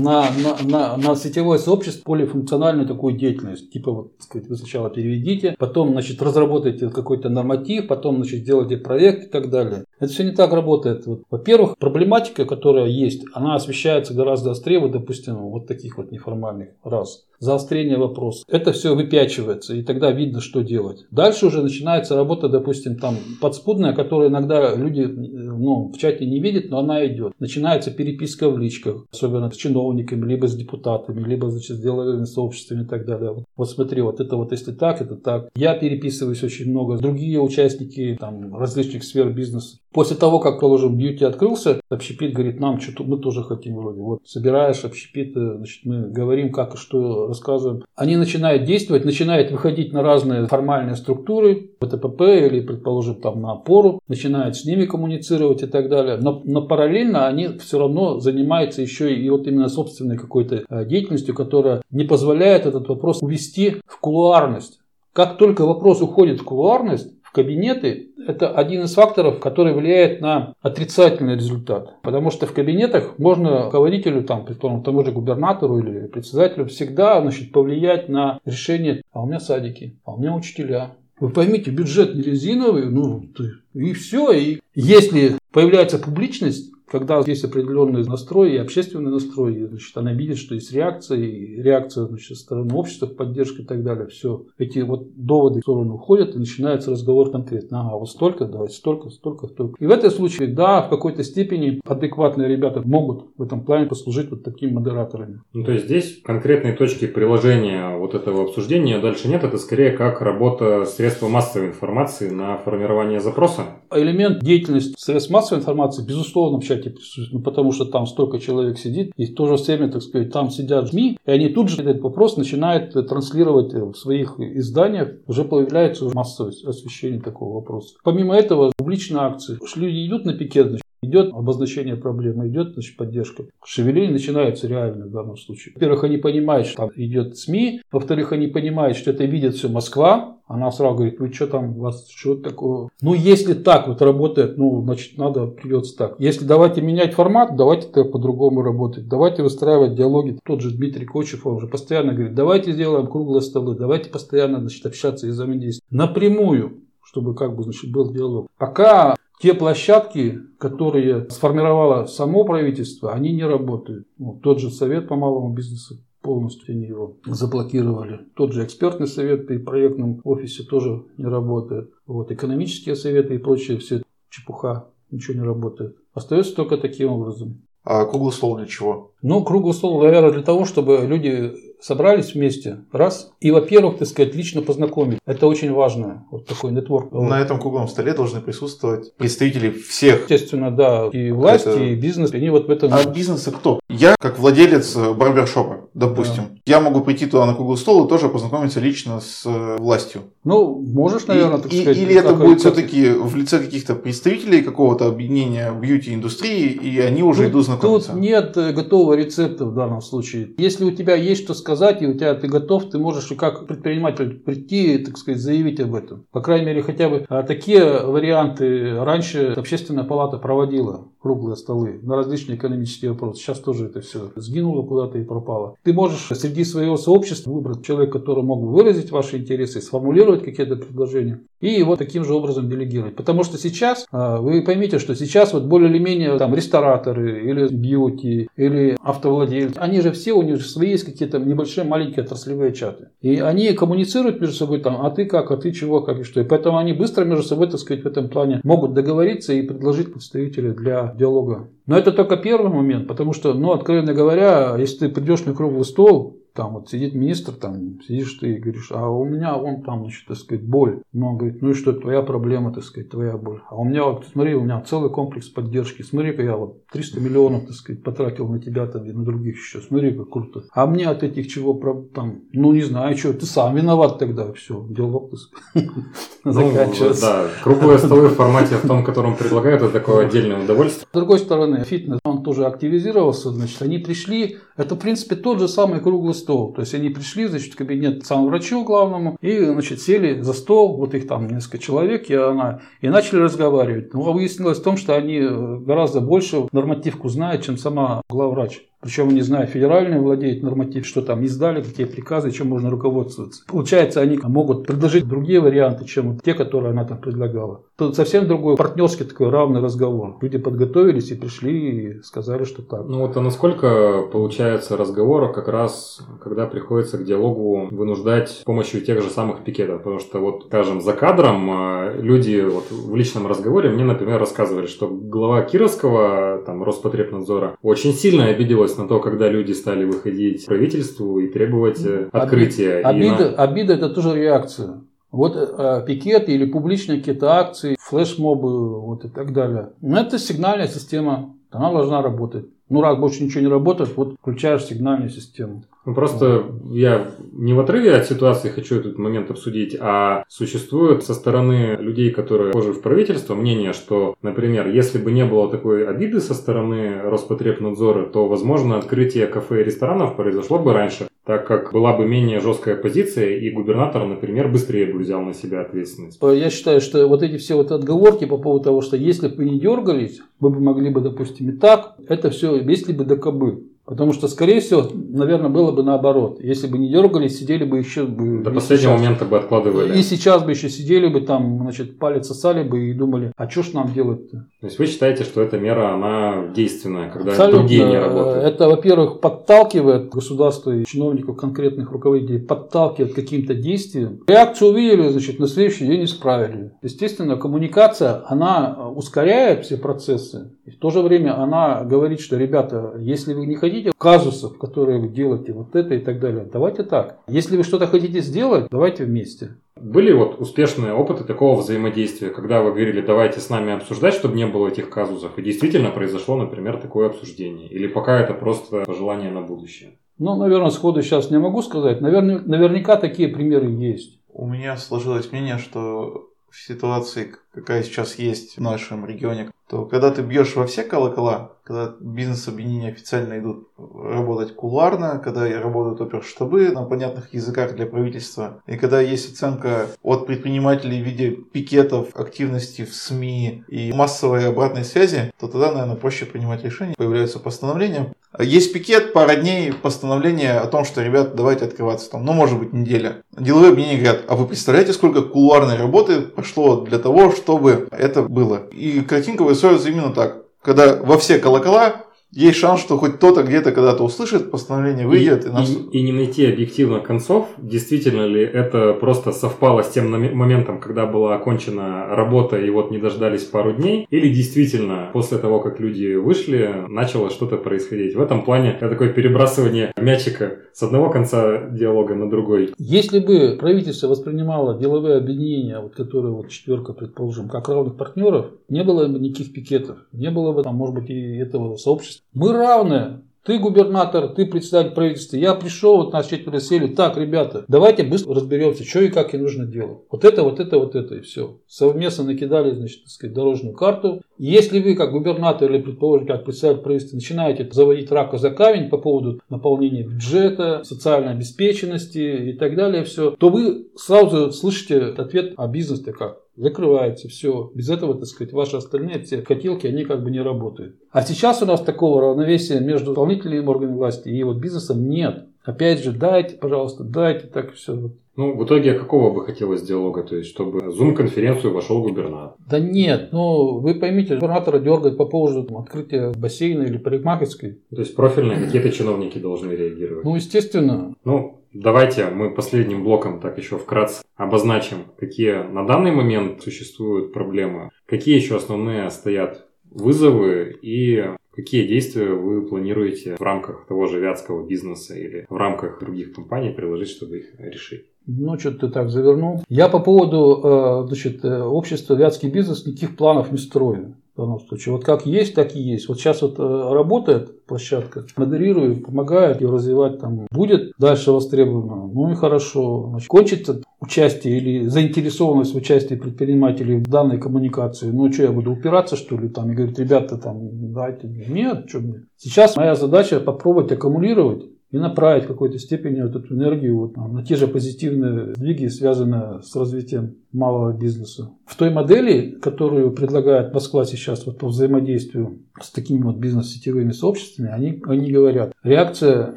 на, 0.00 0.26
на, 0.42 0.56
на, 0.64 0.96
на 0.96 1.16
сетевое 1.16 1.58
сообщество 1.58 2.02
полифункциональную 2.04 2.88
такую 2.88 3.16
деятельность. 3.16 3.70
Типа, 3.70 3.92
вот, 3.92 4.12
сказать, 4.18 4.48
вы 4.48 4.56
сначала 4.56 4.90
переведите, 4.90 5.54
потом, 5.58 5.90
значит, 5.90 6.20
разработайте 6.22 6.88
какой-то 6.88 7.28
норматив, 7.28 7.86
потом, 7.86 8.16
значит, 8.16 8.40
сделайте 8.40 8.76
проект 8.76 9.24
и 9.24 9.30
так 9.30 9.50
далее. 9.50 9.84
Это 10.00 10.12
все 10.12 10.24
не 10.24 10.32
так 10.32 10.52
работает. 10.52 11.04
Во-первых, 11.30 11.78
проблематика, 11.78 12.44
которая 12.44 12.86
есть, 12.86 13.24
она 13.32 13.54
освещается 13.54 14.14
гораздо 14.14 14.50
острее, 14.50 14.80
вот, 14.80 14.92
допустим, 14.92 15.36
вот 15.36 15.66
таких 15.66 15.98
вот 15.98 16.10
неформальных 16.10 16.70
раз. 16.82 17.26
Заострение 17.40 17.98
вопроса. 17.98 18.44
Это 18.48 18.72
все 18.72 18.94
выпячивается, 18.94 19.74
и 19.74 19.82
тогда 19.82 20.10
видно, 20.12 20.40
что 20.40 20.62
делать. 20.62 21.04
Дальше 21.10 21.46
уже 21.46 21.62
начинается 21.62 22.16
работа, 22.16 22.48
допустим, 22.48 22.96
там 22.96 23.16
подспудная, 23.40 23.92
которую 23.92 24.30
иногда 24.30 24.74
люди 24.74 25.02
ну, 25.02 25.92
в 25.94 25.98
чате 25.98 26.26
не 26.26 26.40
видят, 26.40 26.70
но 26.70 26.78
она 26.78 27.04
идет. 27.06 27.32
Начинается 27.38 27.90
переписка 27.90 28.48
в 28.48 28.58
личках, 28.58 29.04
особенно 29.12 29.50
с 29.50 29.56
чиновниками, 29.56 30.26
либо 30.26 30.48
с 30.48 30.54
депутатами, 30.54 31.22
либо 31.22 31.50
значит, 31.50 31.76
с 31.76 31.80
деловыми 31.80 32.24
сообществами 32.24 32.84
и 32.84 32.86
так 32.86 33.04
далее. 33.04 33.32
Вот, 33.32 33.44
вот 33.56 33.70
смотри, 33.70 34.00
вот 34.00 34.20
это 34.20 34.36
вот 34.36 34.52
если 34.52 34.72
так, 34.72 35.02
это 35.02 35.16
так. 35.16 35.50
Я 35.54 35.74
переписываюсь 35.74 36.42
очень 36.42 36.70
много. 36.70 36.98
Другие 36.98 37.40
участники 37.40 38.16
там, 38.18 38.56
различных 38.56 39.04
сфер 39.04 39.30
бизнеса. 39.30 39.78
После 39.94 40.16
того, 40.16 40.40
как, 40.40 40.58
положим, 40.58 40.96
бьюти 40.96 41.24
открылся, 41.24 41.80
общепит 41.88 42.32
говорит, 42.32 42.58
нам 42.58 42.80
что-то 42.80 43.04
мы 43.04 43.16
тоже 43.16 43.44
хотим 43.44 43.76
вроде. 43.76 44.00
Вот 44.00 44.22
собираешь 44.24 44.84
общепит, 44.84 45.34
значит, 45.34 45.84
мы 45.84 46.08
говорим, 46.08 46.50
как 46.50 46.74
и 46.74 46.76
что 46.76 47.28
рассказываем. 47.28 47.84
Они 47.94 48.16
начинают 48.16 48.64
действовать, 48.64 49.04
начинают 49.04 49.52
выходить 49.52 49.92
на 49.92 50.02
разные 50.02 50.48
формальные 50.48 50.96
структуры, 50.96 51.70
ПТПП 51.78 52.22
или, 52.22 52.60
предположим, 52.60 53.20
там 53.20 53.40
на 53.40 53.52
опору, 53.52 54.00
начинают 54.08 54.56
с 54.56 54.64
ними 54.64 54.84
коммуницировать 54.84 55.62
и 55.62 55.66
так 55.66 55.88
далее. 55.88 56.16
Но, 56.16 56.42
но 56.44 56.62
параллельно 56.62 57.28
они 57.28 57.56
все 57.58 57.78
равно 57.78 58.18
занимаются 58.18 58.82
еще 58.82 59.14
и 59.14 59.30
вот 59.30 59.46
именно 59.46 59.68
собственной 59.68 60.18
какой-то 60.18 60.64
э, 60.68 60.84
деятельностью, 60.86 61.36
которая 61.36 61.82
не 61.92 62.02
позволяет 62.02 62.66
этот 62.66 62.88
вопрос 62.88 63.22
увести 63.22 63.76
в 63.86 64.00
кулуарность. 64.00 64.80
Как 65.12 65.38
только 65.38 65.64
вопрос 65.64 66.02
уходит 66.02 66.40
в 66.40 66.44
кулуарность, 66.44 67.14
кабинеты– 67.34 68.12
это 68.26 68.50
один 68.50 68.82
из 68.82 68.94
факторов, 68.94 69.40
который 69.40 69.72
влияет 69.72 70.20
на 70.20 70.54
отрицательный 70.62 71.36
результат. 71.36 72.00
Потому 72.02 72.30
что 72.30 72.46
в 72.46 72.52
кабинетах 72.52 73.18
можно 73.18 73.64
руководителю, 73.64 74.22
там, 74.24 74.44
предположим, 74.44 74.82
тому 74.82 75.04
же 75.04 75.12
губернатору 75.12 75.78
или 75.78 76.06
председателю 76.06 76.66
всегда 76.66 77.20
значит, 77.20 77.52
повлиять 77.52 78.08
на 78.08 78.40
решение, 78.44 79.02
а 79.12 79.22
у 79.22 79.26
меня 79.26 79.40
садики, 79.40 79.96
а 80.04 80.14
у 80.14 80.18
меня 80.18 80.34
учителя. 80.34 80.90
Вы 81.20 81.30
поймите, 81.30 81.70
бюджет 81.70 82.14
не 82.14 82.22
резиновый, 82.22 82.86
ну, 82.90 83.24
и 83.72 83.92
все. 83.92 84.32
И 84.32 84.60
если 84.74 85.38
появляется 85.52 85.98
публичность, 85.98 86.73
когда 86.90 87.22
есть 87.26 87.44
определенный 87.44 88.04
настрой 88.04 88.54
и 88.54 88.58
общественный 88.58 89.10
настрой, 89.10 89.66
значит, 89.66 89.96
она 89.96 90.12
видит, 90.12 90.38
что 90.38 90.54
есть 90.54 90.72
реакция, 90.72 91.18
и 91.18 91.62
реакция 91.62 92.06
значит, 92.06 92.36
со 92.36 92.42
стороны 92.42 92.74
общества, 92.74 93.06
поддержка 93.06 93.62
и 93.62 93.64
так 93.64 93.82
далее, 93.82 94.06
все. 94.06 94.44
Эти 94.58 94.80
вот 94.80 95.14
доводы 95.16 95.60
в 95.60 95.62
сторону 95.62 95.94
уходят, 95.94 96.34
и 96.34 96.38
начинается 96.38 96.90
разговор 96.90 97.30
конкретно. 97.30 97.80
Ага, 97.80 97.96
вот 97.96 98.10
столько, 98.10 98.44
давайте 98.44 98.76
столько, 98.76 99.10
столько, 99.10 99.46
столько. 99.46 99.82
И 99.82 99.86
в 99.86 99.90
этом 99.90 100.10
случае, 100.10 100.48
да, 100.48 100.82
в 100.82 100.90
какой-то 100.90 101.24
степени 101.24 101.80
адекватные 101.84 102.48
ребята 102.48 102.82
могут 102.84 103.26
в 103.36 103.42
этом 103.42 103.64
плане 103.64 103.86
послужить 103.86 104.30
вот 104.30 104.44
такими 104.44 104.72
модераторами. 104.72 105.40
Ну, 105.52 105.64
то 105.64 105.72
есть 105.72 105.86
здесь 105.86 106.20
конкретной 106.22 106.72
точки 106.72 107.06
приложения 107.06 107.96
вот 107.96 108.14
этого 108.14 108.42
обсуждения 108.42 108.98
дальше 108.98 109.28
нет, 109.28 109.44
это 109.44 109.58
скорее 109.58 109.90
как 109.92 110.20
работа 110.20 110.84
средства 110.84 111.28
массовой 111.28 111.68
информации 111.68 112.30
на 112.30 112.58
формирование 112.58 113.20
запроса. 113.20 113.62
Элемент 113.90 114.40
деятельности 114.40 114.94
средств 114.98 115.30
массовой 115.30 115.60
информации, 115.60 116.04
безусловно, 116.04 116.58
в 116.58 116.60
чате 116.82 116.94
ну, 117.32 117.40
потому 117.40 117.72
что 117.72 117.84
там 117.84 118.06
столько 118.06 118.38
человек 118.38 118.78
сидит, 118.78 119.12
и 119.16 119.26
в 119.26 119.34
то 119.34 119.46
же 119.46 119.62
время, 119.62 119.90
так 119.90 120.02
сказать, 120.02 120.32
там 120.32 120.50
сидят 120.50 120.88
СМИ, 120.88 121.18
и 121.24 121.30
они 121.30 121.48
тут 121.48 121.68
же 121.68 121.82
этот 121.82 122.00
вопрос 122.02 122.36
начинают 122.36 122.92
транслировать 122.92 123.72
в 123.72 123.94
своих 123.94 124.38
изданиях, 124.38 125.10
уже 125.26 125.44
появляется 125.44 126.10
массовое 126.12 126.52
освещение 126.66 127.20
такого 127.20 127.54
вопроса. 127.54 127.94
Помимо 128.02 128.34
этого, 128.34 128.72
публичные 128.76 129.22
акции. 129.22 129.58
Люди 129.76 130.06
идут 130.06 130.24
на 130.24 130.34
пикет, 130.34 130.80
Идет 131.04 131.34
обозначение 131.34 131.96
проблемы, 131.96 132.48
идет 132.48 132.72
значит, 132.72 132.96
поддержка. 132.96 133.44
Шевеление 133.62 134.12
начинается 134.12 134.66
реально 134.66 135.04
в 135.04 135.10
данном 135.10 135.36
случае. 135.36 135.74
Во-первых, 135.74 136.04
они 136.04 136.16
понимают, 136.16 136.66
что 136.66 136.76
там 136.76 136.90
идет 136.96 137.36
СМИ. 137.36 137.82
Во-вторых, 137.92 138.32
они 138.32 138.46
понимают, 138.46 138.96
что 138.96 139.10
это 139.10 139.24
видит 139.24 139.54
все 139.54 139.68
Москва. 139.68 140.33
Она 140.46 140.70
сразу 140.70 140.96
говорит, 140.96 141.18
вы 141.20 141.32
что 141.32 141.46
там, 141.46 141.76
у 141.76 141.80
вас 141.80 142.08
что 142.08 142.36
такое? 142.36 142.88
Ну, 143.00 143.14
если 143.14 143.54
так 143.54 143.88
вот 143.88 144.02
работает, 144.02 144.58
ну, 144.58 144.82
значит, 144.82 145.16
надо, 145.16 145.46
придется 145.46 145.96
так. 145.96 146.16
Если 146.18 146.44
давайте 146.44 146.82
менять 146.82 147.14
формат, 147.14 147.56
давайте 147.56 147.88
это 147.88 148.04
по-другому 148.04 148.62
работать. 148.62 149.08
Давайте 149.08 149.42
выстраивать 149.42 149.94
диалоги. 149.94 150.38
Тот 150.44 150.60
же 150.60 150.70
Дмитрий 150.70 151.06
Кочев 151.06 151.46
уже 151.46 151.66
постоянно 151.66 152.12
говорит, 152.12 152.34
давайте 152.34 152.72
сделаем 152.72 153.06
круглые 153.06 153.42
столы, 153.42 153.74
давайте 153.74 154.10
постоянно, 154.10 154.60
значит, 154.60 154.84
общаться 154.84 155.26
и 155.26 155.30
взаимодействовать. 155.30 155.90
Напрямую 155.90 156.84
чтобы 157.14 157.34
как 157.36 157.54
бы, 157.54 157.62
значит, 157.62 157.92
был 157.92 158.12
диалог. 158.12 158.48
Пока 158.58 159.14
те 159.40 159.54
площадки, 159.54 160.40
которые 160.58 161.28
сформировало 161.30 162.06
само 162.06 162.44
правительство, 162.44 163.12
они 163.12 163.32
не 163.32 163.44
работают. 163.44 164.08
Вот 164.18 164.42
тот 164.42 164.58
же 164.60 164.70
совет 164.70 165.06
по 165.06 165.14
малому 165.14 165.52
бизнесу 165.52 165.98
полностью 166.24 166.74
они 166.74 166.86
его 166.86 167.18
заблокировали. 167.26 168.20
Тот 168.34 168.52
же 168.52 168.64
экспертный 168.64 169.06
совет 169.06 169.46
при 169.46 169.58
проектном 169.58 170.20
офисе 170.24 170.64
тоже 170.64 171.04
не 171.18 171.26
работает. 171.26 171.92
Вот, 172.06 172.32
экономические 172.32 172.96
советы 172.96 173.34
и 173.34 173.38
прочее, 173.38 173.78
все 173.78 174.02
чепуха, 174.30 174.86
ничего 175.10 175.34
не 175.34 175.44
работает. 175.44 175.96
Остается 176.14 176.56
только 176.56 176.78
таким 176.78 177.10
образом. 177.10 177.62
А 177.84 178.06
круглый 178.06 178.32
стол 178.32 178.56
для 178.56 178.66
чего? 178.66 179.12
Ну, 179.20 179.44
круглый 179.44 179.74
стол, 179.74 180.02
наверное, 180.02 180.32
для 180.32 180.42
того, 180.42 180.64
чтобы 180.64 181.04
люди 181.06 181.52
собрались 181.84 182.32
вместе, 182.32 182.78
раз, 182.92 183.32
и, 183.40 183.50
во-первых, 183.50 183.98
так 183.98 184.08
сказать, 184.08 184.34
лично 184.34 184.62
познакомить. 184.62 185.18
Это 185.26 185.46
очень 185.46 185.70
важно, 185.70 186.24
вот 186.30 186.46
такой 186.46 186.72
нетворк. 186.72 187.12
На 187.12 187.40
этом 187.40 187.60
круглом 187.60 187.88
столе 187.88 188.14
должны 188.14 188.40
присутствовать 188.40 189.14
представители 189.16 189.70
всех. 189.70 190.22
Естественно, 190.22 190.70
да, 190.70 191.08
и 191.12 191.30
власти, 191.30 191.68
Это... 191.68 191.82
и 191.82 191.94
бизнес, 191.94 192.32
они 192.32 192.48
вот 192.48 192.68
в 192.68 192.70
этом... 192.70 192.90
А 192.94 193.04
бизнесы 193.04 193.50
кто? 193.50 193.80
Я, 193.90 194.16
как 194.18 194.38
владелец 194.38 194.96
э, 194.96 195.12
барбершопа, 195.12 195.90
допустим, 195.92 196.44
да. 196.50 196.60
я 196.64 196.80
могу 196.80 197.02
прийти 197.02 197.26
туда 197.26 197.44
на 197.44 197.54
круглый 197.54 197.76
стол 197.76 198.06
и 198.06 198.08
тоже 198.08 198.30
познакомиться 198.30 198.80
лично 198.80 199.20
с 199.20 199.44
э, 199.44 199.76
властью. 199.78 200.22
Ну, 200.42 200.80
можешь, 200.80 201.26
наверное, 201.26 201.58
и, 201.58 201.62
так 201.62 201.72
сказать. 201.72 201.98
Или 201.98 202.14
это 202.14 202.34
будет 202.34 202.60
все-таки 202.60 203.10
в 203.10 203.36
лице 203.36 203.58
каких-то 203.58 203.94
представителей 203.94 204.62
какого-то 204.62 205.06
объединения 205.06 205.70
бьюти-индустрии, 205.70 206.70
и 206.70 206.98
они 206.98 207.22
уже 207.22 207.42
тут, 207.42 207.52
идут 207.52 207.66
знакомиться? 207.66 208.12
Тут 208.12 208.20
нет 208.20 208.56
э, 208.56 208.72
готового 208.72 209.12
рецепта 209.12 209.66
в 209.66 209.74
данном 209.74 210.00
случае. 210.00 210.54
Если 210.56 210.84
у 210.84 210.90
тебя 210.90 211.14
есть 211.14 211.44
что 211.44 211.52
сказать, 211.52 211.73
сказать, 211.74 212.02
и 212.02 212.06
у 212.06 212.14
тебя 212.14 212.34
ты 212.34 212.46
готов, 212.46 212.90
ты 212.90 212.98
можешь 212.98 213.26
как 213.36 213.66
предприниматель 213.66 214.34
прийти, 214.34 214.98
так 214.98 215.16
сказать, 215.18 215.40
заявить 215.40 215.80
об 215.80 215.94
этом. 215.94 216.26
По 216.30 216.40
крайней 216.40 216.66
мере, 216.66 216.82
хотя 216.82 217.08
бы 217.08 217.26
а, 217.28 217.42
такие 217.42 217.84
варианты 218.06 218.98
раньше 219.04 219.54
общественная 219.56 220.04
палата 220.04 220.38
проводила. 220.38 221.08
Круглые 221.24 221.56
столы 221.56 222.00
на 222.02 222.16
различные 222.16 222.58
экономические 222.58 223.12
вопросы. 223.12 223.40
Сейчас 223.40 223.58
тоже 223.58 223.86
это 223.86 224.02
все 224.02 224.30
сгинуло 224.36 224.82
куда-то 224.82 225.16
и 225.16 225.24
пропало. 225.24 225.74
Ты 225.82 225.94
можешь 225.94 226.28
среди 226.38 226.64
своего 226.64 226.98
сообщества 226.98 227.50
выбрать 227.50 227.82
человека, 227.82 228.18
который 228.18 228.44
мог 228.44 228.60
бы 228.60 228.68
выразить 228.68 229.10
ваши 229.10 229.38
интересы, 229.38 229.80
сформулировать 229.80 230.44
какие-то 230.44 230.76
предложения 230.76 231.40
и 231.62 231.68
его 231.68 231.96
таким 231.96 232.26
же 232.26 232.34
образом 232.34 232.68
делегировать. 232.68 233.16
Потому 233.16 233.42
что 233.42 233.56
сейчас, 233.56 234.06
а, 234.12 234.38
вы 234.38 234.60
поймите, 234.60 234.98
что 234.98 235.16
сейчас 235.16 235.54
вот 235.54 235.64
более 235.64 235.88
или 235.88 235.98
менее 235.98 236.36
там 236.36 236.54
рестораторы 236.54 237.42
или 237.42 237.68
бьюти 237.68 238.48
или 238.54 238.98
автовладельцы, 239.00 239.78
они 239.78 240.02
же 240.02 240.12
все, 240.12 240.34
у 240.34 240.42
них 240.42 240.58
же 240.58 240.68
свои 240.68 240.90
есть 240.90 241.04
какие-то 241.04 241.38
небольшие 241.38 241.84
маленькие 241.84 242.22
отраслевые 242.22 242.74
чаты. 242.74 243.08
И 243.22 243.38
они 243.38 243.72
коммуницируют 243.72 244.42
между 244.42 244.56
собой 244.56 244.80
там, 244.80 245.06
а 245.06 245.10
ты 245.10 245.24
как, 245.24 245.50
а 245.50 245.56
ты 245.56 245.72
чего, 245.72 246.02
как 246.02 246.20
и 246.20 246.22
что. 246.24 246.42
И 246.42 246.44
поэтому 246.44 246.76
они 246.76 246.92
быстро 246.92 247.24
между 247.24 247.44
собой, 247.44 247.70
так 247.70 247.80
сказать, 247.80 248.04
в 248.04 248.06
этом 248.06 248.28
плане 248.28 248.60
могут 248.62 248.92
договориться 248.92 249.54
и 249.54 249.62
предложить 249.62 250.12
представителя 250.12 250.74
для 250.74 251.13
диалога. 251.16 251.68
Но 251.86 251.96
это 251.96 252.12
только 252.12 252.36
первый 252.36 252.72
момент, 252.72 253.06
потому 253.08 253.32
что, 253.32 253.54
ну, 253.54 253.72
откровенно 253.72 254.14
говоря, 254.14 254.76
если 254.78 255.06
ты 255.06 255.08
придешь 255.08 255.44
на 255.44 255.54
круглый 255.54 255.84
стол, 255.84 256.38
там 256.54 256.74
вот 256.74 256.88
сидит 256.88 257.14
министр, 257.14 257.52
там 257.52 258.00
сидишь 258.06 258.34
ты 258.34 258.54
и 258.54 258.58
говоришь, 258.58 258.90
а 258.90 259.08
у 259.08 259.24
меня 259.24 259.56
вон 259.56 259.82
там, 259.82 260.02
значит, 260.02 260.26
так 260.28 260.36
сказать, 260.36 260.64
боль. 260.64 261.02
Но 261.12 261.30
он 261.30 261.38
говорит, 261.38 261.60
ну 261.62 261.70
и 261.70 261.74
что, 261.74 261.92
твоя 261.92 262.22
проблема, 262.22 262.72
так 262.72 262.84
сказать, 262.84 263.10
твоя 263.10 263.36
боль. 263.36 263.60
А 263.68 263.76
у 263.76 263.84
меня 263.84 264.04
вот, 264.04 264.26
смотри, 264.32 264.54
у 264.54 264.60
меня 264.60 264.80
целый 264.82 265.10
комплекс 265.10 265.48
поддержки. 265.48 266.02
Смотри-ка 266.02 266.42
я 266.42 266.56
вот 266.56 266.86
300 266.92 267.20
миллионов, 267.20 267.66
так 267.66 267.74
сказать, 267.74 268.02
потратил 268.04 268.48
на 268.48 268.60
тебя 268.60 268.86
там 268.86 269.04
и 269.04 269.12
на 269.12 269.24
других 269.24 269.56
еще. 269.56 269.80
Смотри, 269.80 270.12
как 270.12 270.30
круто. 270.30 270.62
А 270.72 270.86
мне 270.86 271.08
от 271.08 271.24
этих 271.24 271.48
чего, 271.48 271.74
там, 272.14 272.42
ну 272.52 272.72
не 272.72 272.82
знаю, 272.82 273.16
что, 273.16 273.32
ты 273.32 273.46
сам 273.46 273.74
виноват 273.74 274.18
тогда. 274.18 274.52
Все, 274.52 274.86
диалог, 274.88 275.30
так 275.30 275.40
сказать, 275.40 275.90
ну, 276.44 276.52
заканчивается. 276.52 277.20
Да, 277.22 277.46
круглые 277.64 277.98
столы 277.98 278.28
в 278.28 278.34
формате 278.34 278.76
в 278.76 278.86
том, 278.86 279.02
котором 279.02 279.36
предлагают, 279.36 279.82
это 279.82 279.92
такое 279.92 280.26
отдельное 280.26 280.62
удовольствие. 280.62 281.06
С 281.10 281.14
другой 281.14 281.40
стороны, 281.40 281.82
фитнес, 281.84 282.20
он 282.24 282.44
тоже 282.44 282.66
активизировался, 282.66 283.50
значит, 283.50 283.82
они 283.82 283.98
пришли, 283.98 284.58
это, 284.76 284.94
в 284.94 284.98
принципе, 284.98 285.36
тот 285.36 285.58
же 285.58 285.68
самый 285.68 286.00
круглый 286.00 286.34
стол. 286.44 286.72
То 286.72 286.80
есть 286.82 286.94
они 286.94 287.08
пришли, 287.10 287.46
значит, 287.46 287.72
в 287.72 287.76
кабинет 287.76 288.24
самому 288.26 288.48
врачу 288.48 288.84
главному 288.84 289.36
и, 289.40 289.58
значит, 289.64 290.00
сели 290.00 290.40
за 290.40 290.52
стол, 290.52 290.96
вот 290.96 291.14
их 291.14 291.26
там 291.26 291.48
несколько 291.48 291.78
человек, 291.78 292.30
и 292.30 292.34
она, 292.34 292.82
и 293.00 293.08
начали 293.08 293.40
разговаривать. 293.40 294.12
Ну, 294.12 294.26
а 294.28 294.32
выяснилось 294.32 294.78
в 294.78 294.82
том, 294.82 294.96
что 294.96 295.16
они 295.16 295.38
э, 295.38 295.76
гораздо 295.78 296.20
больше 296.20 296.66
нормативку 296.72 297.28
знают, 297.28 297.64
чем 297.64 297.78
сама 297.78 298.22
главврач. 298.28 298.82
Причем, 299.04 299.28
не 299.28 299.42
знаю, 299.42 299.66
федеральные 299.66 300.18
владеют 300.18 300.62
норматив, 300.62 301.04
что 301.06 301.20
там 301.20 301.42
издали, 301.42 301.82
какие 301.82 302.06
приказы, 302.06 302.50
чем 302.50 302.68
можно 302.68 302.90
руководствоваться. 302.90 303.62
Получается, 303.66 304.22
они 304.22 304.38
могут 304.42 304.86
предложить 304.86 305.28
другие 305.28 305.60
варианты, 305.60 306.06
чем 306.06 306.38
те, 306.38 306.54
которые 306.54 306.92
она 306.92 307.04
там 307.04 307.18
предлагала. 307.18 307.82
Тут 307.96 308.16
совсем 308.16 308.48
другой 308.48 308.76
партнерский 308.76 309.24
такой 309.24 309.50
равный 309.50 309.82
разговор. 309.82 310.38
Люди 310.40 310.56
подготовились 310.56 311.30
и 311.30 311.34
пришли 311.34 311.90
и 311.90 312.22
сказали, 312.22 312.64
что 312.64 312.80
так. 312.80 313.04
Ну 313.06 313.20
вот 313.20 313.36
а 313.36 313.42
насколько 313.42 314.22
получается 314.32 314.96
разговора 314.96 315.52
как 315.52 315.68
раз, 315.68 316.20
когда 316.42 316.64
приходится 316.66 317.18
к 317.18 317.24
диалогу 317.24 317.88
вынуждать 317.90 318.48
с 318.48 318.64
помощью 318.64 319.02
тех 319.02 319.22
же 319.22 319.28
самых 319.28 319.64
пикетов? 319.64 319.98
Потому 319.98 320.18
что 320.18 320.38
вот, 320.38 320.64
скажем, 320.68 321.02
за 321.02 321.12
кадром 321.12 321.70
а, 321.70 322.14
люди 322.18 322.62
вот 322.62 322.90
в 322.90 323.14
личном 323.14 323.46
разговоре 323.46 323.90
мне, 323.90 324.04
например, 324.04 324.40
рассказывали, 324.40 324.86
что 324.86 325.08
глава 325.08 325.60
Кировского, 325.62 326.62
там, 326.64 326.82
Роспотребнадзора, 326.82 327.76
очень 327.82 328.14
сильно 328.14 328.46
обиделась 328.46 328.93
на 328.98 329.08
то, 329.08 329.20
когда 329.20 329.48
люди 329.48 329.72
стали 329.72 330.04
выходить 330.04 330.64
к 330.64 330.66
правительству 330.66 331.38
и 331.38 331.48
требовать 331.48 332.04
э, 332.04 332.28
открытия. 332.32 332.98
Обида, 332.98 333.50
на... 333.50 333.62
обида 333.62 333.94
это 333.94 334.10
тоже 334.10 334.34
реакция. 334.34 335.00
Вот 335.30 335.56
э, 335.56 336.04
пикеты 336.06 336.52
или 336.52 336.64
публичные 336.64 337.18
какие-то 337.18 337.54
акции, 337.54 337.96
флешмобы 337.98 339.00
вот 339.00 339.24
и 339.24 339.28
так 339.28 339.52
далее. 339.52 339.90
Но 340.00 340.20
это 340.20 340.38
сигнальная 340.38 340.88
система, 340.88 341.54
она 341.70 341.90
должна 341.92 342.22
работать. 342.22 342.66
Ну, 342.88 343.00
раз 343.00 343.18
больше 343.18 343.42
ничего 343.42 343.62
не 343.62 343.68
работает, 343.68 344.16
вот 344.16 344.36
включаешь 344.40 344.84
сигнальную 344.84 345.30
систему. 345.30 345.84
Ну, 346.04 346.14
просто 346.14 346.66
я 346.90 347.30
не 347.52 347.72
в 347.72 347.80
отрыве 347.80 348.14
от 348.14 348.26
ситуации 348.26 348.68
хочу 348.68 348.96
этот 348.96 349.18
момент 349.18 349.50
обсудить, 349.50 349.96
а 349.98 350.44
существует 350.48 351.24
со 351.24 351.32
стороны 351.32 351.96
людей, 351.98 352.30
которые 352.30 352.72
вхожи 352.72 352.92
в 352.92 353.00
правительство, 353.00 353.54
мнение, 353.54 353.92
что, 353.94 354.34
например, 354.42 354.88
если 354.88 355.18
бы 355.18 355.32
не 355.32 355.44
было 355.44 355.70
такой 355.70 356.06
обиды 356.06 356.40
со 356.40 356.52
стороны 356.54 357.22
Роспотребнадзора, 357.22 358.26
то, 358.26 358.46
возможно, 358.46 358.98
открытие 358.98 359.46
кафе 359.46 359.80
и 359.80 359.84
ресторанов 359.84 360.36
произошло 360.36 360.78
бы 360.78 360.92
раньше, 360.92 361.26
так 361.44 361.66
как 361.66 361.92
была 361.92 362.14
бы 362.14 362.26
менее 362.26 362.60
жесткая 362.60 362.96
позиция, 362.96 363.56
и 363.56 363.70
губернатор, 363.70 364.26
например, 364.26 364.68
быстрее 364.68 365.06
бы 365.06 365.20
взял 365.20 365.40
на 365.40 365.54
себя 365.54 365.80
ответственность. 365.80 366.38
Я 366.42 366.68
считаю, 366.68 367.00
что 367.00 367.26
вот 367.28 367.42
эти 367.42 367.56
все 367.56 367.76
вот 367.76 367.92
отговорки 367.92 368.44
по 368.44 368.58
поводу 368.58 368.84
того, 368.84 369.00
что 369.00 369.16
если 369.16 369.48
бы 369.48 369.64
не 369.64 369.80
дергались, 369.80 370.40
мы 370.60 370.68
бы 370.68 370.80
могли 370.80 371.08
бы, 371.08 371.20
допустим, 371.22 371.70
и 371.70 371.72
так, 371.72 372.16
это 372.28 372.50
все, 372.50 372.76
если 372.76 373.12
бы 373.12 373.24
да 373.24 373.36
кобы. 373.36 373.84
Потому 374.06 374.34
что, 374.34 374.48
скорее 374.48 374.80
всего, 374.80 375.08
наверное, 375.12 375.70
было 375.70 375.90
бы 375.90 376.02
наоборот. 376.02 376.60
Если 376.62 376.86
бы 376.86 376.98
не 376.98 377.08
дергались, 377.08 377.58
сидели 377.58 377.84
бы 377.84 377.98
еще 377.98 378.24
бы. 378.24 378.62
До 378.62 378.70
последнего 378.70 379.12
сейчас. 379.12 379.20
момента 379.20 379.44
бы 379.46 379.56
откладывали. 379.56 380.18
И 380.18 380.22
сейчас 380.22 380.62
бы 380.62 380.72
еще 380.72 380.90
сидели 380.90 381.26
бы 381.26 381.40
там, 381.40 381.78
значит, 381.80 382.18
палец 382.18 382.46
сосали 382.46 382.86
бы 382.86 383.08
и 383.08 383.14
думали, 383.14 383.52
а 383.56 383.68
что 383.68 383.82
ж 383.82 383.94
нам 383.94 384.12
делать-то? 384.12 384.66
То 384.80 384.86
есть 384.86 384.98
вы 384.98 385.06
считаете, 385.06 385.44
что 385.44 385.62
эта 385.62 385.78
мера, 385.78 386.12
она 386.12 386.66
действенная, 386.74 387.30
когда 387.30 387.52
Абсолютно. 387.52 387.78
другие 387.80 388.04
не 388.04 388.18
работают? 388.18 388.64
Это, 388.64 388.88
во-первых, 388.88 389.40
подталкивает 389.40 390.28
государство 390.28 390.90
и 390.90 391.06
чиновников, 391.06 391.56
конкретных 391.56 392.10
руководителей, 392.10 392.58
подталкивает 392.58 393.32
к 393.32 393.36
каким-то 393.36 393.74
действиям. 393.74 394.40
Реакцию 394.46 394.90
увидели, 394.90 395.28
значит, 395.28 395.58
на 395.58 395.66
следующий 395.66 396.06
день 396.06 396.24
исправили. 396.24 396.92
Естественно, 397.00 397.56
коммуникация, 397.56 398.42
она 398.46 399.08
ускоряет 399.16 399.86
все 399.86 399.96
процессы. 399.96 400.72
И 400.86 400.90
в 400.90 400.98
то 400.98 401.10
же 401.10 401.20
время 401.22 401.58
она 401.60 402.04
говорит, 402.04 402.40
что, 402.40 402.58
ребята, 402.58 403.14
если 403.18 403.54
вы 403.54 403.66
не 403.66 403.74
хотите 403.74 404.12
казусов, 404.18 404.76
которые 404.78 405.18
вы 405.18 405.28
делаете, 405.28 405.72
вот 405.72 405.96
это 405.96 406.14
и 406.14 406.18
так 406.18 406.40
далее, 406.40 406.68
давайте 406.70 407.04
так. 407.04 407.38
Если 407.48 407.76
вы 407.76 407.84
что-то 407.84 408.06
хотите 408.06 408.40
сделать, 408.40 408.88
давайте 408.90 409.24
вместе. 409.24 409.76
Были 409.98 410.32
вот 410.32 410.60
успешные 410.60 411.14
опыты 411.14 411.44
такого 411.44 411.80
взаимодействия, 411.80 412.50
когда 412.50 412.82
вы 412.82 412.90
говорили, 412.90 413.22
давайте 413.22 413.60
с 413.60 413.70
нами 413.70 413.92
обсуждать, 413.92 414.34
чтобы 414.34 414.56
не 414.56 414.66
было 414.66 414.88
этих 414.88 415.08
казусов, 415.08 415.56
и 415.56 415.62
действительно 415.62 416.10
произошло, 416.10 416.56
например, 416.56 416.98
такое 416.98 417.28
обсуждение? 417.28 417.88
Или 417.88 418.06
пока 418.06 418.38
это 418.38 418.52
просто 418.52 419.04
пожелание 419.04 419.50
на 419.50 419.62
будущее? 419.62 420.18
Ну, 420.38 420.56
наверное, 420.56 420.90
сходу 420.90 421.22
сейчас 421.22 421.50
не 421.50 421.58
могу 421.58 421.80
сказать. 421.80 422.20
Наверное, 422.20 422.58
наверняка 422.58 423.16
такие 423.16 423.48
примеры 423.48 423.88
есть. 423.88 424.40
У 424.52 424.66
меня 424.66 424.96
сложилось 424.96 425.50
мнение, 425.50 425.78
что 425.78 426.48
ситуации, 426.74 427.54
какая 427.72 428.02
сейчас 428.02 428.36
есть 428.36 428.76
в 428.76 428.80
нашем 428.80 429.26
регионе, 429.26 429.70
то 429.88 430.06
когда 430.06 430.30
ты 430.30 430.42
бьешь 430.42 430.74
во 430.74 430.86
все 430.86 431.04
колокола, 431.04 431.73
когда 431.84 432.14
бизнес-объединения 432.18 433.10
официально 433.10 433.58
идут 433.58 433.88
работать 433.98 434.74
кулуарно, 434.74 435.38
когда 435.38 435.68
работают 435.80 436.20
оперштабы 436.20 436.88
на 436.88 437.02
понятных 437.02 437.52
языках 437.52 437.94
для 437.94 438.06
правительства, 438.06 438.82
и 438.86 438.96
когда 438.96 439.20
есть 439.20 439.52
оценка 439.52 440.06
от 440.22 440.46
предпринимателей 440.46 441.22
в 441.22 441.26
виде 441.26 441.50
пикетов, 441.50 442.28
активности 442.34 443.04
в 443.04 443.14
СМИ 443.14 443.84
и 443.88 444.12
массовой 444.12 444.66
обратной 444.66 445.04
связи, 445.04 445.52
то 445.60 445.68
тогда, 445.68 445.92
наверное, 445.92 446.16
проще 446.16 446.46
принимать 446.46 446.82
решения. 446.82 447.14
Появляются 447.16 447.58
постановления. 447.58 448.32
Есть 448.58 448.92
пикет, 448.92 449.32
пара 449.32 449.56
дней, 449.56 449.92
постановление 449.92 450.78
о 450.78 450.86
том, 450.86 451.04
что, 451.04 451.22
ребят, 451.22 451.54
давайте 451.54 451.84
открываться 451.84 452.30
там, 452.30 452.44
ну, 452.44 452.52
может 452.52 452.78
быть, 452.78 452.92
неделя. 452.92 453.42
Деловые 453.52 453.92
объединения 453.92 454.22
говорят, 454.22 454.44
а 454.48 454.56
вы 454.56 454.66
представляете, 454.66 455.12
сколько 455.12 455.42
кулуарной 455.42 455.96
работы 455.96 456.40
пошло 456.42 457.00
для 457.00 457.18
того, 457.18 457.50
чтобы 457.50 458.08
это 458.10 458.42
было? 458.42 458.86
И 458.92 459.20
картинка 459.20 459.64
вырисовывается 459.64 460.08
именно 460.08 460.32
так 460.32 460.63
когда 460.84 461.16
во 461.16 461.38
все 461.38 461.58
колокола 461.58 462.24
есть 462.54 462.78
шанс, 462.78 463.00
что 463.00 463.18
хоть 463.18 463.34
кто-то 463.34 463.62
где-то 463.62 463.92
когда-то 463.92 464.22
услышит, 464.22 464.70
постановление 464.70 465.26
выйдет. 465.26 465.64
И, 465.64 465.68
и, 465.68 465.72
нас... 465.72 465.90
и, 465.90 466.18
и 466.18 466.22
не 466.22 466.32
найти 466.32 466.66
объективно 466.66 467.20
концов, 467.20 467.68
действительно 467.78 468.46
ли 468.46 468.62
это 468.62 469.12
просто 469.14 469.52
совпало 469.52 470.02
с 470.02 470.10
тем 470.10 470.30
моментом, 470.30 471.00
когда 471.00 471.26
была 471.26 471.56
окончена 471.56 472.26
работа 472.28 472.78
и 472.78 472.88
вот 472.90 473.10
не 473.10 473.18
дождались 473.18 473.64
пару 473.64 473.92
дней, 473.92 474.26
или 474.30 474.48
действительно 474.48 475.30
после 475.32 475.58
того, 475.58 475.80
как 475.80 476.00
люди 476.00 476.34
вышли, 476.34 477.04
начало 477.08 477.50
что-то 477.50 477.76
происходить. 477.76 478.34
В 478.34 478.40
этом 478.40 478.64
плане 478.64 478.92
это 478.92 479.08
такое 479.08 479.32
перебрасывание 479.32 480.12
мячика 480.16 480.78
с 480.92 481.02
одного 481.02 481.30
конца 481.30 481.88
диалога 481.90 482.34
на 482.34 482.48
другой. 482.48 482.94
Если 482.98 483.40
бы 483.40 483.76
правительство 483.78 484.28
воспринимало 484.28 484.98
деловые 484.98 485.36
объединения, 485.36 485.98
вот, 486.00 486.14
которые 486.14 486.52
вот 486.52 486.68
четверка, 486.68 487.12
предположим, 487.12 487.68
как 487.68 487.88
равных 487.88 488.16
партнеров, 488.16 488.66
не 488.88 489.02
было 489.02 489.26
бы 489.26 489.38
никаких 489.38 489.72
пикетов, 489.72 490.18
не 490.32 490.50
было 490.50 490.72
бы 490.72 490.82
там, 490.82 490.94
может 490.94 491.14
быть, 491.14 491.30
и 491.30 491.56
этого 491.56 491.96
сообщества 491.96 492.43
мы 492.52 492.72
равны. 492.72 493.40
Ты 493.64 493.78
губернатор, 493.78 494.48
ты 494.48 494.66
председатель 494.66 495.12
правительства. 495.14 495.56
Я 495.56 495.74
пришел, 495.74 496.18
вот 496.18 496.34
нас 496.34 496.48
четверо 496.48 496.80
сели. 496.80 497.06
Так, 497.14 497.38
ребята, 497.38 497.86
давайте 497.88 498.22
быстро 498.22 498.54
разберемся, 498.54 499.04
что 499.04 499.20
и 499.20 499.28
как 499.28 499.54
и 499.54 499.58
нужно 499.58 499.86
делать. 499.86 500.18
Вот 500.30 500.44
это, 500.44 500.62
вот 500.62 500.80
это, 500.80 500.98
вот 500.98 501.14
это 501.14 501.36
и 501.36 501.40
все. 501.40 501.78
Совместно 501.88 502.44
накидали, 502.44 502.94
значит, 502.94 503.22
так 503.22 503.30
сказать, 503.30 503.54
дорожную 503.54 503.94
карту. 503.94 504.42
Если 504.58 505.00
вы, 505.00 505.14
как 505.14 505.32
губернатор 505.32 505.90
или, 505.90 506.02
предположим, 506.02 506.46
как 506.46 506.66
председатель 506.66 507.00
правительства, 507.00 507.36
начинаете 507.36 507.88
заводить 507.90 508.30
рака 508.30 508.58
за 508.58 508.68
камень 508.68 509.08
по 509.08 509.16
поводу 509.16 509.60
наполнения 509.70 510.24
бюджета, 510.24 511.00
социальной 511.02 511.52
обеспеченности 511.52 512.68
и 512.68 512.72
так 512.74 512.96
далее, 512.96 513.24
все, 513.24 513.52
то 513.52 513.70
вы 513.70 514.08
сразу 514.14 514.72
слышите 514.72 515.20
ответ, 515.20 515.72
а 515.78 515.88
бизнес-то 515.88 516.32
как? 516.32 516.63
Закрывается, 516.76 517.48
все. 517.48 517.90
Без 517.94 518.10
этого, 518.10 518.34
так 518.34 518.46
сказать, 518.46 518.72
ваши 518.72 518.96
остальные 518.96 519.40
все 519.40 519.62
хотелки, 519.62 520.06
они 520.06 520.24
как 520.24 520.42
бы 520.42 520.50
не 520.50 520.60
работают. 520.60 521.16
А 521.30 521.42
сейчас 521.42 521.82
у 521.82 521.86
нас 521.86 522.00
такого 522.00 522.40
равновесия 522.40 523.00
между 523.00 523.32
исполнительными 523.32 523.86
органами 523.86 524.16
власти 524.16 524.48
и 524.48 524.62
вот 524.62 524.78
бизнесом 524.78 525.28
нет. 525.28 525.66
Опять 525.84 526.24
же, 526.24 526.32
дайте, 526.32 526.76
пожалуйста, 526.76 527.24
дайте, 527.24 527.66
так 527.66 527.92
все. 527.92 528.30
Ну, 528.56 528.76
в 528.76 528.84
итоге 528.84 529.14
какого 529.14 529.52
бы 529.52 529.64
хотелось 529.64 530.02
диалога? 530.02 530.44
То 530.44 530.56
есть, 530.56 530.70
чтобы 530.70 531.00
Zoom-конференцию 531.00 531.92
вошел 531.92 532.22
губернатор? 532.22 532.76
Да 532.88 533.00
нет, 533.00 533.48
ну, 533.50 533.98
вы 533.98 534.14
поймите, 534.14 534.54
губернатора 534.54 535.00
дергать 535.00 535.36
по 535.36 535.44
поводу 535.44 535.82
там, 535.82 535.98
открытия 535.98 536.52
бассейна 536.56 537.02
или 537.02 537.18
парикмахерской. 537.18 537.98
То 538.14 538.20
есть, 538.20 538.36
профильные 538.36 538.78
какие-то 538.78 539.10
чиновники 539.10 539.58
должны 539.58 539.90
реагировать? 539.90 540.44
Ну, 540.44 540.54
естественно. 540.54 541.34
Ну, 541.44 541.73
Давайте 541.94 542.46
мы 542.46 542.74
последним 542.74 543.22
блоком 543.22 543.60
так 543.60 543.78
еще 543.78 543.98
вкратце 543.98 544.42
обозначим, 544.56 545.18
какие 545.38 545.74
на 545.74 546.04
данный 546.04 546.32
момент 546.32 546.82
существуют 546.82 547.52
проблемы, 547.52 548.10
какие 548.26 548.56
еще 548.56 548.76
основные 548.76 549.30
стоят 549.30 549.86
вызовы 550.10 550.98
и 551.02 551.44
какие 551.72 552.08
действия 552.08 552.52
вы 552.52 552.84
планируете 552.84 553.54
в 553.54 553.62
рамках 553.62 554.06
того 554.08 554.26
же 554.26 554.40
вятского 554.40 554.84
бизнеса 554.84 555.36
или 555.36 555.66
в 555.68 555.76
рамках 555.76 556.18
других 556.18 556.52
компаний 556.52 556.90
приложить, 556.90 557.28
чтобы 557.28 557.58
их 557.58 557.78
решить. 557.78 558.26
Ну, 558.46 558.76
что-то 558.76 559.06
ты 559.06 559.12
так 559.12 559.30
завернул. 559.30 559.84
Я 559.88 560.08
по 560.08 560.18
поводу 560.18 560.80
э, 560.82 561.26
значит, 561.28 561.64
э, 561.64 561.80
общества 561.80 562.34
«Вятский 562.34 562.70
бизнес» 562.70 563.06
никаких 563.06 563.36
планов 563.36 563.70
не 563.70 563.78
строю 563.78 564.34
в 564.54 564.60
данном 564.60 564.80
случае. 564.80 565.14
Вот 565.14 565.24
как 565.24 565.46
есть, 565.46 565.74
так 565.74 565.96
и 565.96 566.00
есть. 566.00 566.28
Вот 566.28 566.38
сейчас 566.38 566.62
вот 566.62 566.78
э, 566.78 566.82
работает 566.82 567.84
площадка, 567.86 568.46
модерирую, 568.56 569.20
помогает 569.20 569.80
ее 569.80 569.90
развивать 569.90 570.40
там. 570.40 570.66
Будет 570.70 571.12
дальше 571.18 571.50
востребовано, 571.50 572.28
ну 572.32 572.50
и 572.50 572.54
хорошо. 572.54 573.28
Значит, 573.30 573.48
кончится 573.48 574.00
участие 574.20 574.78
или 574.78 575.06
заинтересованность 575.08 575.92
в 575.92 575.96
участии 575.96 576.36
предпринимателей 576.36 577.16
в 577.16 577.28
данной 577.28 577.58
коммуникации. 577.58 578.30
Ну 578.30 578.52
что, 578.52 578.62
я 578.62 578.72
буду 578.72 578.92
упираться 578.92 579.36
что 579.36 579.58
ли 579.58 579.68
там 579.68 579.90
и 579.90 579.94
говорить, 579.94 580.18
ребята, 580.18 580.56
там, 580.56 581.12
дайте. 581.12 581.48
Нет, 581.68 582.08
что 582.08 582.20
мне. 582.20 582.44
Сейчас 582.56 582.96
моя 582.96 583.16
задача 583.16 583.60
попробовать 583.60 584.12
аккумулировать 584.12 584.84
и 585.14 585.18
направить 585.18 585.64
в 585.64 585.68
какой-то 585.68 585.96
степени 586.00 586.42
вот 586.42 586.56
эту 586.56 586.74
энергию 586.74 587.16
вот, 587.16 587.36
на 587.36 587.64
те 587.64 587.76
же 587.76 587.86
позитивные 587.86 588.74
сдвиги, 588.74 589.06
связанные 589.06 589.80
с 589.80 589.94
развитием 589.94 590.56
малого 590.72 591.12
бизнеса. 591.12 591.70
В 591.86 591.96
той 591.96 592.10
модели, 592.10 592.72
которую 592.82 593.30
предлагает 593.30 593.94
Москва 593.94 594.24
сейчас 594.24 594.66
вот 594.66 594.78
по 594.78 594.88
взаимодействию 594.88 595.78
с 596.00 596.10
такими 596.10 596.42
вот 596.42 596.56
бизнес-сетевыми 596.56 597.30
сообществами, 597.30 597.90
они, 597.90 598.20
они 598.26 598.50
говорят, 598.50 598.92
реакция 599.04 599.76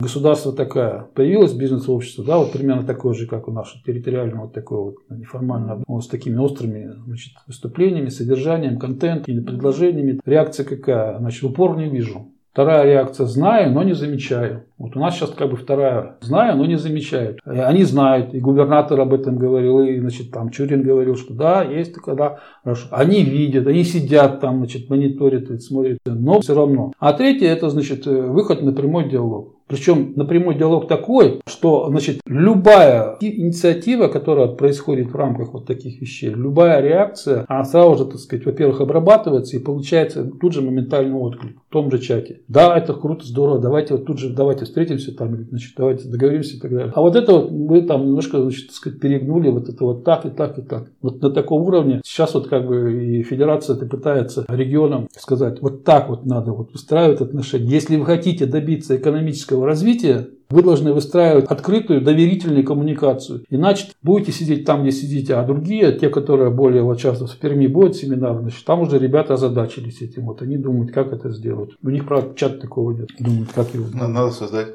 государства 0.00 0.54
такая, 0.54 1.06
появилось 1.14 1.52
бизнес-сообщество, 1.52 2.24
да, 2.24 2.38
вот 2.38 2.52
примерно 2.52 2.86
такое 2.86 3.12
же, 3.12 3.26
как 3.26 3.46
у 3.46 3.52
нас, 3.52 3.74
территориально 3.84 4.40
вот 4.40 4.54
такое 4.54 4.78
вот 4.80 4.94
неформальное, 5.10 5.82
вот 5.86 6.02
с 6.02 6.08
такими 6.08 6.38
острыми 6.38 6.94
значит, 7.04 7.34
выступлениями, 7.46 8.08
содержанием, 8.08 8.78
контентом, 8.78 9.44
предложениями. 9.44 10.18
Реакция 10.24 10.64
какая? 10.64 11.18
Значит, 11.18 11.44
упор 11.44 11.76
не 11.76 11.90
вижу. 11.90 12.32
Вторая 12.56 12.86
реакция– 12.86 13.26
знаю, 13.26 13.70
но 13.70 13.82
не 13.82 13.92
замечаю. 13.92 14.64
Вот 14.78 14.96
у 14.96 14.98
нас 14.98 15.14
сейчас 15.14 15.28
как 15.28 15.50
бы 15.50 15.58
вторая– 15.58 16.16
знаю, 16.22 16.56
но 16.56 16.64
не 16.64 16.78
замечают. 16.78 17.38
Они 17.44 17.82
знают, 17.84 18.32
и 18.32 18.40
губернатор 18.40 18.98
об 18.98 19.12
этом 19.12 19.36
говорил, 19.36 19.82
и 19.82 20.00
значит, 20.00 20.30
там 20.30 20.48
Чурин 20.48 20.82
говорил, 20.82 21.16
что 21.16 21.34
да, 21.34 21.62
есть 21.62 21.92
такое, 21.94 22.14
да, 22.14 22.38
хорошо. 22.64 22.88
Они 22.92 23.22
видят, 23.22 23.66
они 23.66 23.84
сидят 23.84 24.40
там, 24.40 24.56
значит, 24.60 24.88
мониторят, 24.88 25.60
смотрят, 25.60 25.98
но 26.06 26.40
все 26.40 26.54
равно. 26.54 26.94
А 26.98 27.12
третье– 27.12 27.46
это, 27.48 27.68
значит, 27.68 28.06
выход 28.06 28.62
на 28.62 28.72
прямой 28.72 29.10
диалог. 29.10 29.55
Причем 29.68 30.12
напрямой 30.16 30.54
диалог 30.54 30.86
такой, 30.86 31.40
что 31.46 31.88
значит, 31.88 32.20
любая 32.26 33.16
инициатива, 33.20 34.08
которая 34.08 34.48
происходит 34.48 35.10
в 35.10 35.16
рамках 35.16 35.52
вот 35.52 35.66
таких 35.66 36.00
вещей, 36.00 36.30
любая 36.30 36.80
реакция, 36.80 37.44
она 37.48 37.64
сразу 37.64 37.96
же, 37.96 38.10
так 38.10 38.20
сказать, 38.20 38.46
во-первых, 38.46 38.80
обрабатывается 38.80 39.56
и 39.56 39.60
получается 39.60 40.30
тут 40.40 40.52
же 40.52 40.62
моментальный 40.62 41.16
отклик 41.16 41.56
в 41.68 41.72
том 41.72 41.90
же 41.90 41.98
чате. 41.98 42.42
Да, 42.48 42.76
это 42.76 42.94
круто, 42.94 43.26
здорово, 43.26 43.58
давайте 43.58 43.94
вот 43.94 44.06
тут 44.06 44.18
же, 44.18 44.30
давайте 44.30 44.64
встретимся 44.64 45.16
там, 45.16 45.36
значит, 45.48 45.72
давайте 45.76 46.08
договоримся 46.08 46.56
и 46.56 46.60
так 46.60 46.70
далее. 46.70 46.92
А 46.94 47.00
вот 47.00 47.16
это 47.16 47.32
вот 47.32 47.50
мы 47.50 47.82
там 47.82 48.06
немножко, 48.06 48.40
значит, 48.40 48.68
так 48.68 48.76
сказать, 48.76 49.00
перегнули 49.00 49.50
вот 49.50 49.68
это 49.68 49.84
вот 49.84 50.04
так 50.04 50.26
и 50.26 50.30
так 50.30 50.58
и 50.58 50.62
так. 50.62 50.90
Вот 51.02 51.20
на 51.22 51.30
таком 51.30 51.62
уровне 51.62 52.00
сейчас 52.04 52.34
вот 52.34 52.48
как 52.48 52.66
бы 52.66 53.04
и 53.04 53.22
федерация 53.22 53.76
это 53.76 53.86
пытается 53.86 54.44
регионам 54.48 55.08
сказать, 55.16 55.60
вот 55.60 55.84
так 55.84 56.08
вот 56.08 56.24
надо 56.24 56.52
вот 56.52 56.72
выстраивать 56.72 57.20
отношения. 57.20 57.66
Если 57.66 57.96
вы 57.96 58.06
хотите 58.06 58.46
добиться 58.46 58.96
экономического 58.96 59.55
экономического 59.56 59.66
развития 59.66 60.28
вы 60.48 60.62
должны 60.62 60.92
выстраивать 60.92 61.46
открытую, 61.46 62.00
доверительную 62.00 62.64
коммуникацию. 62.64 63.44
Иначе 63.50 63.88
будете 64.02 64.32
сидеть 64.32 64.64
там, 64.64 64.82
где 64.82 64.92
сидите, 64.92 65.34
а 65.34 65.44
другие, 65.44 65.92
те, 65.92 66.08
которые 66.08 66.50
более 66.50 66.82
вот 66.82 66.98
часто 66.98 67.26
в 67.26 67.36
Перми 67.36 67.66
будет 67.66 67.96
семинар, 67.96 68.40
значит, 68.40 68.64
там 68.64 68.80
уже 68.80 68.98
ребята 68.98 69.34
озадачились 69.34 70.02
этим. 70.02 70.26
Вот 70.26 70.42
они 70.42 70.56
думают, 70.56 70.92
как 70.92 71.12
это 71.12 71.30
сделать. 71.30 71.70
У 71.82 71.90
них, 71.90 72.06
правда, 72.06 72.34
чат 72.36 72.60
такого 72.60 72.92
нет. 72.92 73.08
Думают, 73.18 73.50
как 73.52 73.74
его. 73.74 73.86
Надо, 73.92 74.08
надо 74.08 74.30
создать. 74.30 74.68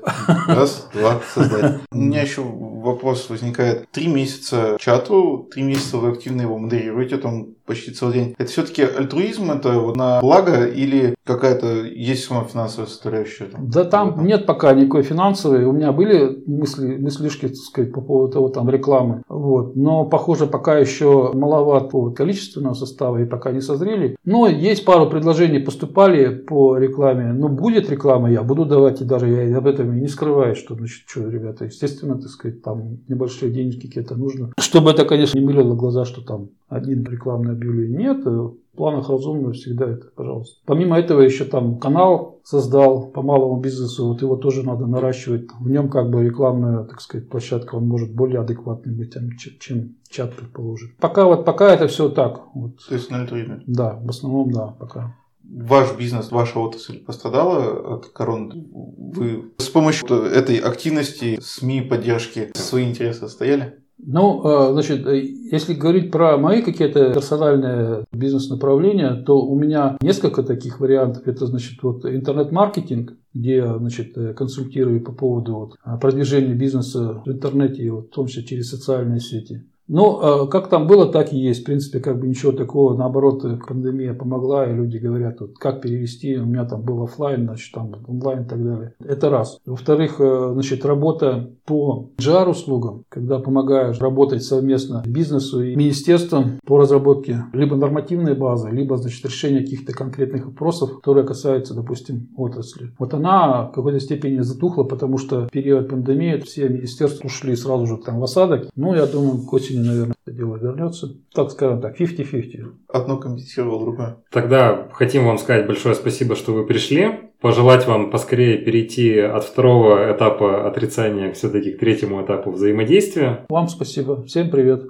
Раз, 0.47 0.89
два, 0.93 1.19
создать. 1.33 1.81
У 1.91 1.97
меня 1.97 2.21
еще 2.21 2.41
вопрос 2.43 3.29
возникает. 3.29 3.89
Три 3.91 4.07
месяца 4.07 4.77
чату, 4.79 5.47
три 5.51 5.63
месяца 5.63 5.97
вы 5.97 6.09
активно 6.09 6.41
его 6.41 6.57
модерируете, 6.57 7.17
там 7.17 7.47
почти 7.65 7.91
целый 7.91 8.13
день. 8.13 8.35
Это 8.37 8.51
все-таки 8.51 8.83
альтруизм, 8.83 9.51
это 9.51 9.79
вот 9.79 9.95
на 9.95 10.19
благо 10.19 10.65
или 10.65 11.15
какая-то 11.23 11.85
есть 11.85 12.25
сама 12.25 12.43
финансовая 12.43 12.87
составляющая? 12.87 13.45
Там? 13.45 13.69
Да 13.69 13.83
там 13.85 14.25
нет 14.25 14.45
пока 14.45 14.73
никакой 14.73 15.03
финансовой 15.03 15.60
у 15.63 15.71
меня 15.71 15.91
были 15.91 16.43
мысли, 16.45 16.97
мыслишки, 16.97 17.47
так 17.47 17.55
сказать, 17.55 17.93
по 17.93 18.01
поводу 18.01 18.33
того, 18.33 18.49
там, 18.49 18.69
рекламы. 18.69 19.23
Вот. 19.29 19.75
Но, 19.75 20.05
похоже, 20.05 20.47
пока 20.47 20.77
еще 20.77 21.31
маловат 21.33 21.89
по 21.89 22.11
количественного 22.11 22.73
состава 22.73 23.21
и 23.21 23.25
пока 23.25 23.51
не 23.51 23.61
созрели. 23.61 24.15
Но 24.25 24.47
есть 24.47 24.85
пару 24.85 25.09
предложений 25.09 25.59
поступали 25.59 26.35
по 26.35 26.77
рекламе. 26.77 27.33
Но 27.33 27.49
будет 27.49 27.89
реклама, 27.89 28.31
я 28.31 28.43
буду 28.43 28.65
давать, 28.65 29.01
и 29.01 29.05
даже 29.05 29.27
я 29.27 29.57
об 29.57 29.67
этом 29.67 29.93
и 29.93 30.01
не 30.01 30.07
скрываю, 30.07 30.55
что, 30.55 30.75
значит, 30.75 31.07
что, 31.07 31.27
ребята, 31.27 31.65
естественно, 31.65 32.19
так 32.19 32.29
сказать, 32.29 32.61
там 32.61 32.99
небольшие 33.07 33.51
денежки 33.51 33.87
какие-то 33.87 34.15
нужно. 34.15 34.51
Чтобы 34.57 34.91
это, 34.91 35.05
конечно, 35.05 35.37
не 35.37 35.45
мылило 35.45 35.75
глаза, 35.75 36.05
что 36.05 36.21
там 36.21 36.49
один 36.67 37.03
рекламный 37.03 37.53
объявление. 37.53 37.97
Нет, 37.97 38.25
в 38.73 38.77
планах 38.77 39.09
разумного 39.09 39.53
всегда 39.53 39.89
это, 39.89 40.07
пожалуйста. 40.15 40.61
Помимо 40.65 40.97
этого 40.97 41.21
еще 41.21 41.45
там 41.45 41.77
канал 41.77 42.39
создал 42.43 43.07
по 43.07 43.21
малому 43.21 43.59
бизнесу, 43.59 44.07
вот 44.07 44.21
его 44.21 44.35
тоже 44.35 44.63
надо 44.63 44.87
наращивать. 44.87 45.47
В 45.59 45.69
нем 45.69 45.89
как 45.89 46.09
бы 46.09 46.23
рекламная, 46.23 46.83
так 46.83 47.01
сказать, 47.01 47.29
площадка, 47.29 47.75
он 47.75 47.87
может 47.87 48.13
более 48.13 48.39
адекватный 48.39 48.93
быть, 48.93 49.13
чем 49.59 49.95
чат, 50.09 50.33
предположим. 50.35 50.95
Пока 50.99 51.25
вот 51.25 51.45
пока 51.45 51.73
это 51.73 51.87
все 51.87 52.09
так. 52.09 52.41
Вот. 52.53 52.77
То 52.87 52.95
есть 52.95 53.11
на 53.11 53.21
альтруизме? 53.21 53.61
Да, 53.67 53.99
в 54.01 54.09
основном 54.09 54.51
да, 54.51 54.67
пока. 54.67 55.15
Ваш 55.43 55.97
бизнес, 55.97 56.31
ваша 56.31 56.59
отрасль 56.59 56.99
пострадала 56.99 57.95
от 57.95 58.05
короны? 58.07 58.67
Вы 58.71 59.51
с 59.57 59.67
помощью 59.67 60.07
этой 60.07 60.57
активности, 60.57 61.39
СМИ, 61.41 61.81
поддержки 61.81 62.51
свои 62.53 62.89
интересы 62.89 63.27
стояли? 63.27 63.80
Ну, 64.03 64.41
э, 64.43 64.73
значит, 64.73 65.05
э, 65.05 65.21
если 65.51 65.73
говорить 65.73 66.11
про 66.11 66.37
мои 66.37 66.61
какие-то 66.61 67.13
персональные 67.13 68.05
бизнес-направления, 68.11 69.15
то 69.25 69.41
у 69.41 69.55
меня 69.57 69.97
несколько 70.01 70.43
таких 70.43 70.79
вариантов. 70.79 71.27
Это, 71.27 71.45
значит, 71.45 71.81
вот 71.83 72.05
интернет-маркетинг, 72.05 73.13
где 73.33 73.57
я, 73.57 73.77
значит, 73.77 74.17
э, 74.17 74.33
консультирую 74.33 75.03
по 75.03 75.11
поводу 75.11 75.55
вот, 75.55 75.99
продвижения 75.99 76.53
бизнеса 76.53 77.21
в 77.25 77.29
интернете, 77.29 77.91
вот, 77.91 78.07
в 78.07 78.15
том 78.15 78.27
числе 78.27 78.43
через 78.43 78.69
социальные 78.69 79.19
сети. 79.19 79.65
Ну, 79.91 80.47
как 80.47 80.69
там 80.69 80.87
было, 80.87 81.11
так 81.11 81.33
и 81.33 81.37
есть. 81.37 81.61
В 81.61 81.65
принципе, 81.65 81.99
как 81.99 82.19
бы 82.19 82.27
ничего 82.27 82.53
такого. 82.53 82.95
Наоборот, 82.95 83.43
пандемия 83.67 84.13
помогла, 84.13 84.65
и 84.65 84.73
люди 84.73 84.97
говорят, 84.97 85.41
вот, 85.41 85.57
как 85.57 85.81
перевести. 85.81 86.37
У 86.37 86.45
меня 86.45 86.63
там 86.65 86.81
был 86.81 87.03
офлайн, 87.03 87.43
значит, 87.43 87.73
там 87.73 87.93
онлайн 88.07 88.43
и 88.43 88.47
так 88.47 88.63
далее. 88.63 88.93
Это 89.03 89.29
раз. 89.29 89.59
Во-вторых, 89.65 90.15
значит, 90.17 90.85
работа 90.85 91.51
по 91.65 92.09
JAR-услугам, 92.19 93.03
когда 93.09 93.39
помогаешь 93.39 93.99
работать 93.99 94.43
совместно 94.43 95.03
бизнесу 95.05 95.61
и 95.61 95.75
министерством 95.75 96.59
по 96.65 96.77
разработке 96.77 97.43
либо 97.51 97.75
нормативной 97.75 98.33
базы, 98.33 98.69
либо 98.69 98.95
значит, 98.95 99.25
решения 99.25 99.59
каких-то 99.59 99.91
конкретных 99.91 100.45
вопросов, 100.45 100.95
которые 100.97 101.25
касаются, 101.25 101.73
допустим, 101.73 102.29
отрасли. 102.37 102.91
Вот 102.97 103.13
она 103.13 103.67
в 103.67 103.73
какой-то 103.73 103.99
степени 103.99 104.39
затухла, 104.39 104.83
потому 104.83 105.17
что 105.17 105.47
в 105.47 105.51
период 105.51 105.89
пандемии 105.89 106.41
все 106.45 106.69
министерства 106.69 107.27
ушли 107.27 107.55
сразу 107.57 107.87
же 107.87 107.97
там 107.97 108.19
в 108.19 108.23
осадок. 108.23 108.69
Ну, 108.75 108.95
я 108.95 109.05
думаю, 109.05 109.45
к 109.45 109.51
осени, 109.51 109.80
наверное, 109.81 110.15
это 110.25 110.35
дело 110.35 110.57
вернется. 110.57 111.15
Так 111.33 111.51
скажем 111.51 111.81
так, 111.81 111.99
50-50. 111.99 112.73
Одно 112.87 113.17
компенсировало 113.17 113.85
другое. 113.85 114.17
Тогда 114.31 114.89
хотим 114.93 115.25
вам 115.25 115.37
сказать 115.37 115.67
большое 115.67 115.95
спасибо, 115.95 116.35
что 116.35 116.53
вы 116.53 116.65
пришли 116.65 117.31
пожелать 117.41 117.87
вам 117.87 118.11
поскорее 118.11 118.57
перейти 118.59 119.19
от 119.19 119.43
второго 119.43 120.15
этапа 120.15 120.67
отрицания 120.67 121.33
все-таки 121.33 121.71
к 121.71 121.79
третьему 121.79 122.23
этапу 122.23 122.51
взаимодействия. 122.51 123.45
Вам 123.49 123.67
спасибо. 123.67 124.23
Всем 124.25 124.49
привет. 124.49 124.83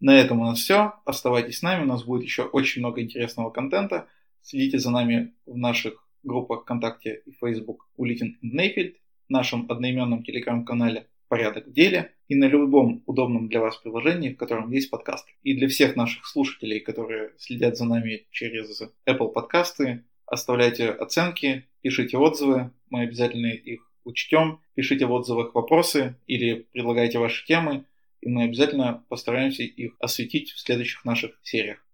На 0.00 0.18
этом 0.20 0.40
у 0.40 0.44
нас 0.44 0.58
все. 0.58 0.94
Оставайтесь 1.04 1.58
с 1.58 1.62
нами. 1.62 1.82
У 1.82 1.86
нас 1.86 2.04
будет 2.04 2.22
еще 2.22 2.44
очень 2.44 2.80
много 2.80 3.02
интересного 3.02 3.50
контента. 3.50 4.06
Следите 4.42 4.78
за 4.78 4.90
нами 4.90 5.34
в 5.46 5.56
наших 5.56 6.06
группах 6.22 6.62
ВКонтакте 6.62 7.22
и 7.26 7.32
Facebook 7.32 7.88
Улитин 7.96 8.38
Нейфельд, 8.42 8.96
в 9.28 9.32
нашем 9.32 9.66
одноименном 9.70 10.22
телеграм-канале 10.22 11.08
«Порядок 11.28 11.66
в 11.66 11.72
деле». 11.72 12.12
И 12.28 12.34
на 12.34 12.46
любом 12.46 13.02
удобном 13.06 13.48
для 13.48 13.60
вас 13.60 13.76
приложении, 13.76 14.32
в 14.32 14.36
котором 14.36 14.70
есть 14.72 14.90
подкасты. 14.90 15.32
И 15.42 15.54
для 15.54 15.68
всех 15.68 15.96
наших 15.96 16.26
слушателей, 16.26 16.80
которые 16.80 17.32
следят 17.38 17.76
за 17.76 17.84
нами 17.84 18.26
через 18.30 18.82
Apple 19.06 19.32
подкасты, 19.32 20.04
оставляйте 20.26 20.90
оценки, 20.90 21.66
пишите 21.82 22.18
отзывы, 22.18 22.72
мы 22.90 23.02
обязательно 23.02 23.46
их 23.46 23.90
учтем, 24.04 24.60
пишите 24.74 25.06
в 25.06 25.12
отзывах 25.12 25.54
вопросы 25.54 26.16
или 26.26 26.66
предлагайте 26.72 27.18
ваши 27.18 27.46
темы, 27.46 27.84
и 28.20 28.28
мы 28.28 28.44
обязательно 28.44 29.04
постараемся 29.08 29.62
их 29.62 29.94
осветить 30.00 30.50
в 30.50 30.58
следующих 30.58 31.04
наших 31.04 31.38
сериях. 31.42 31.85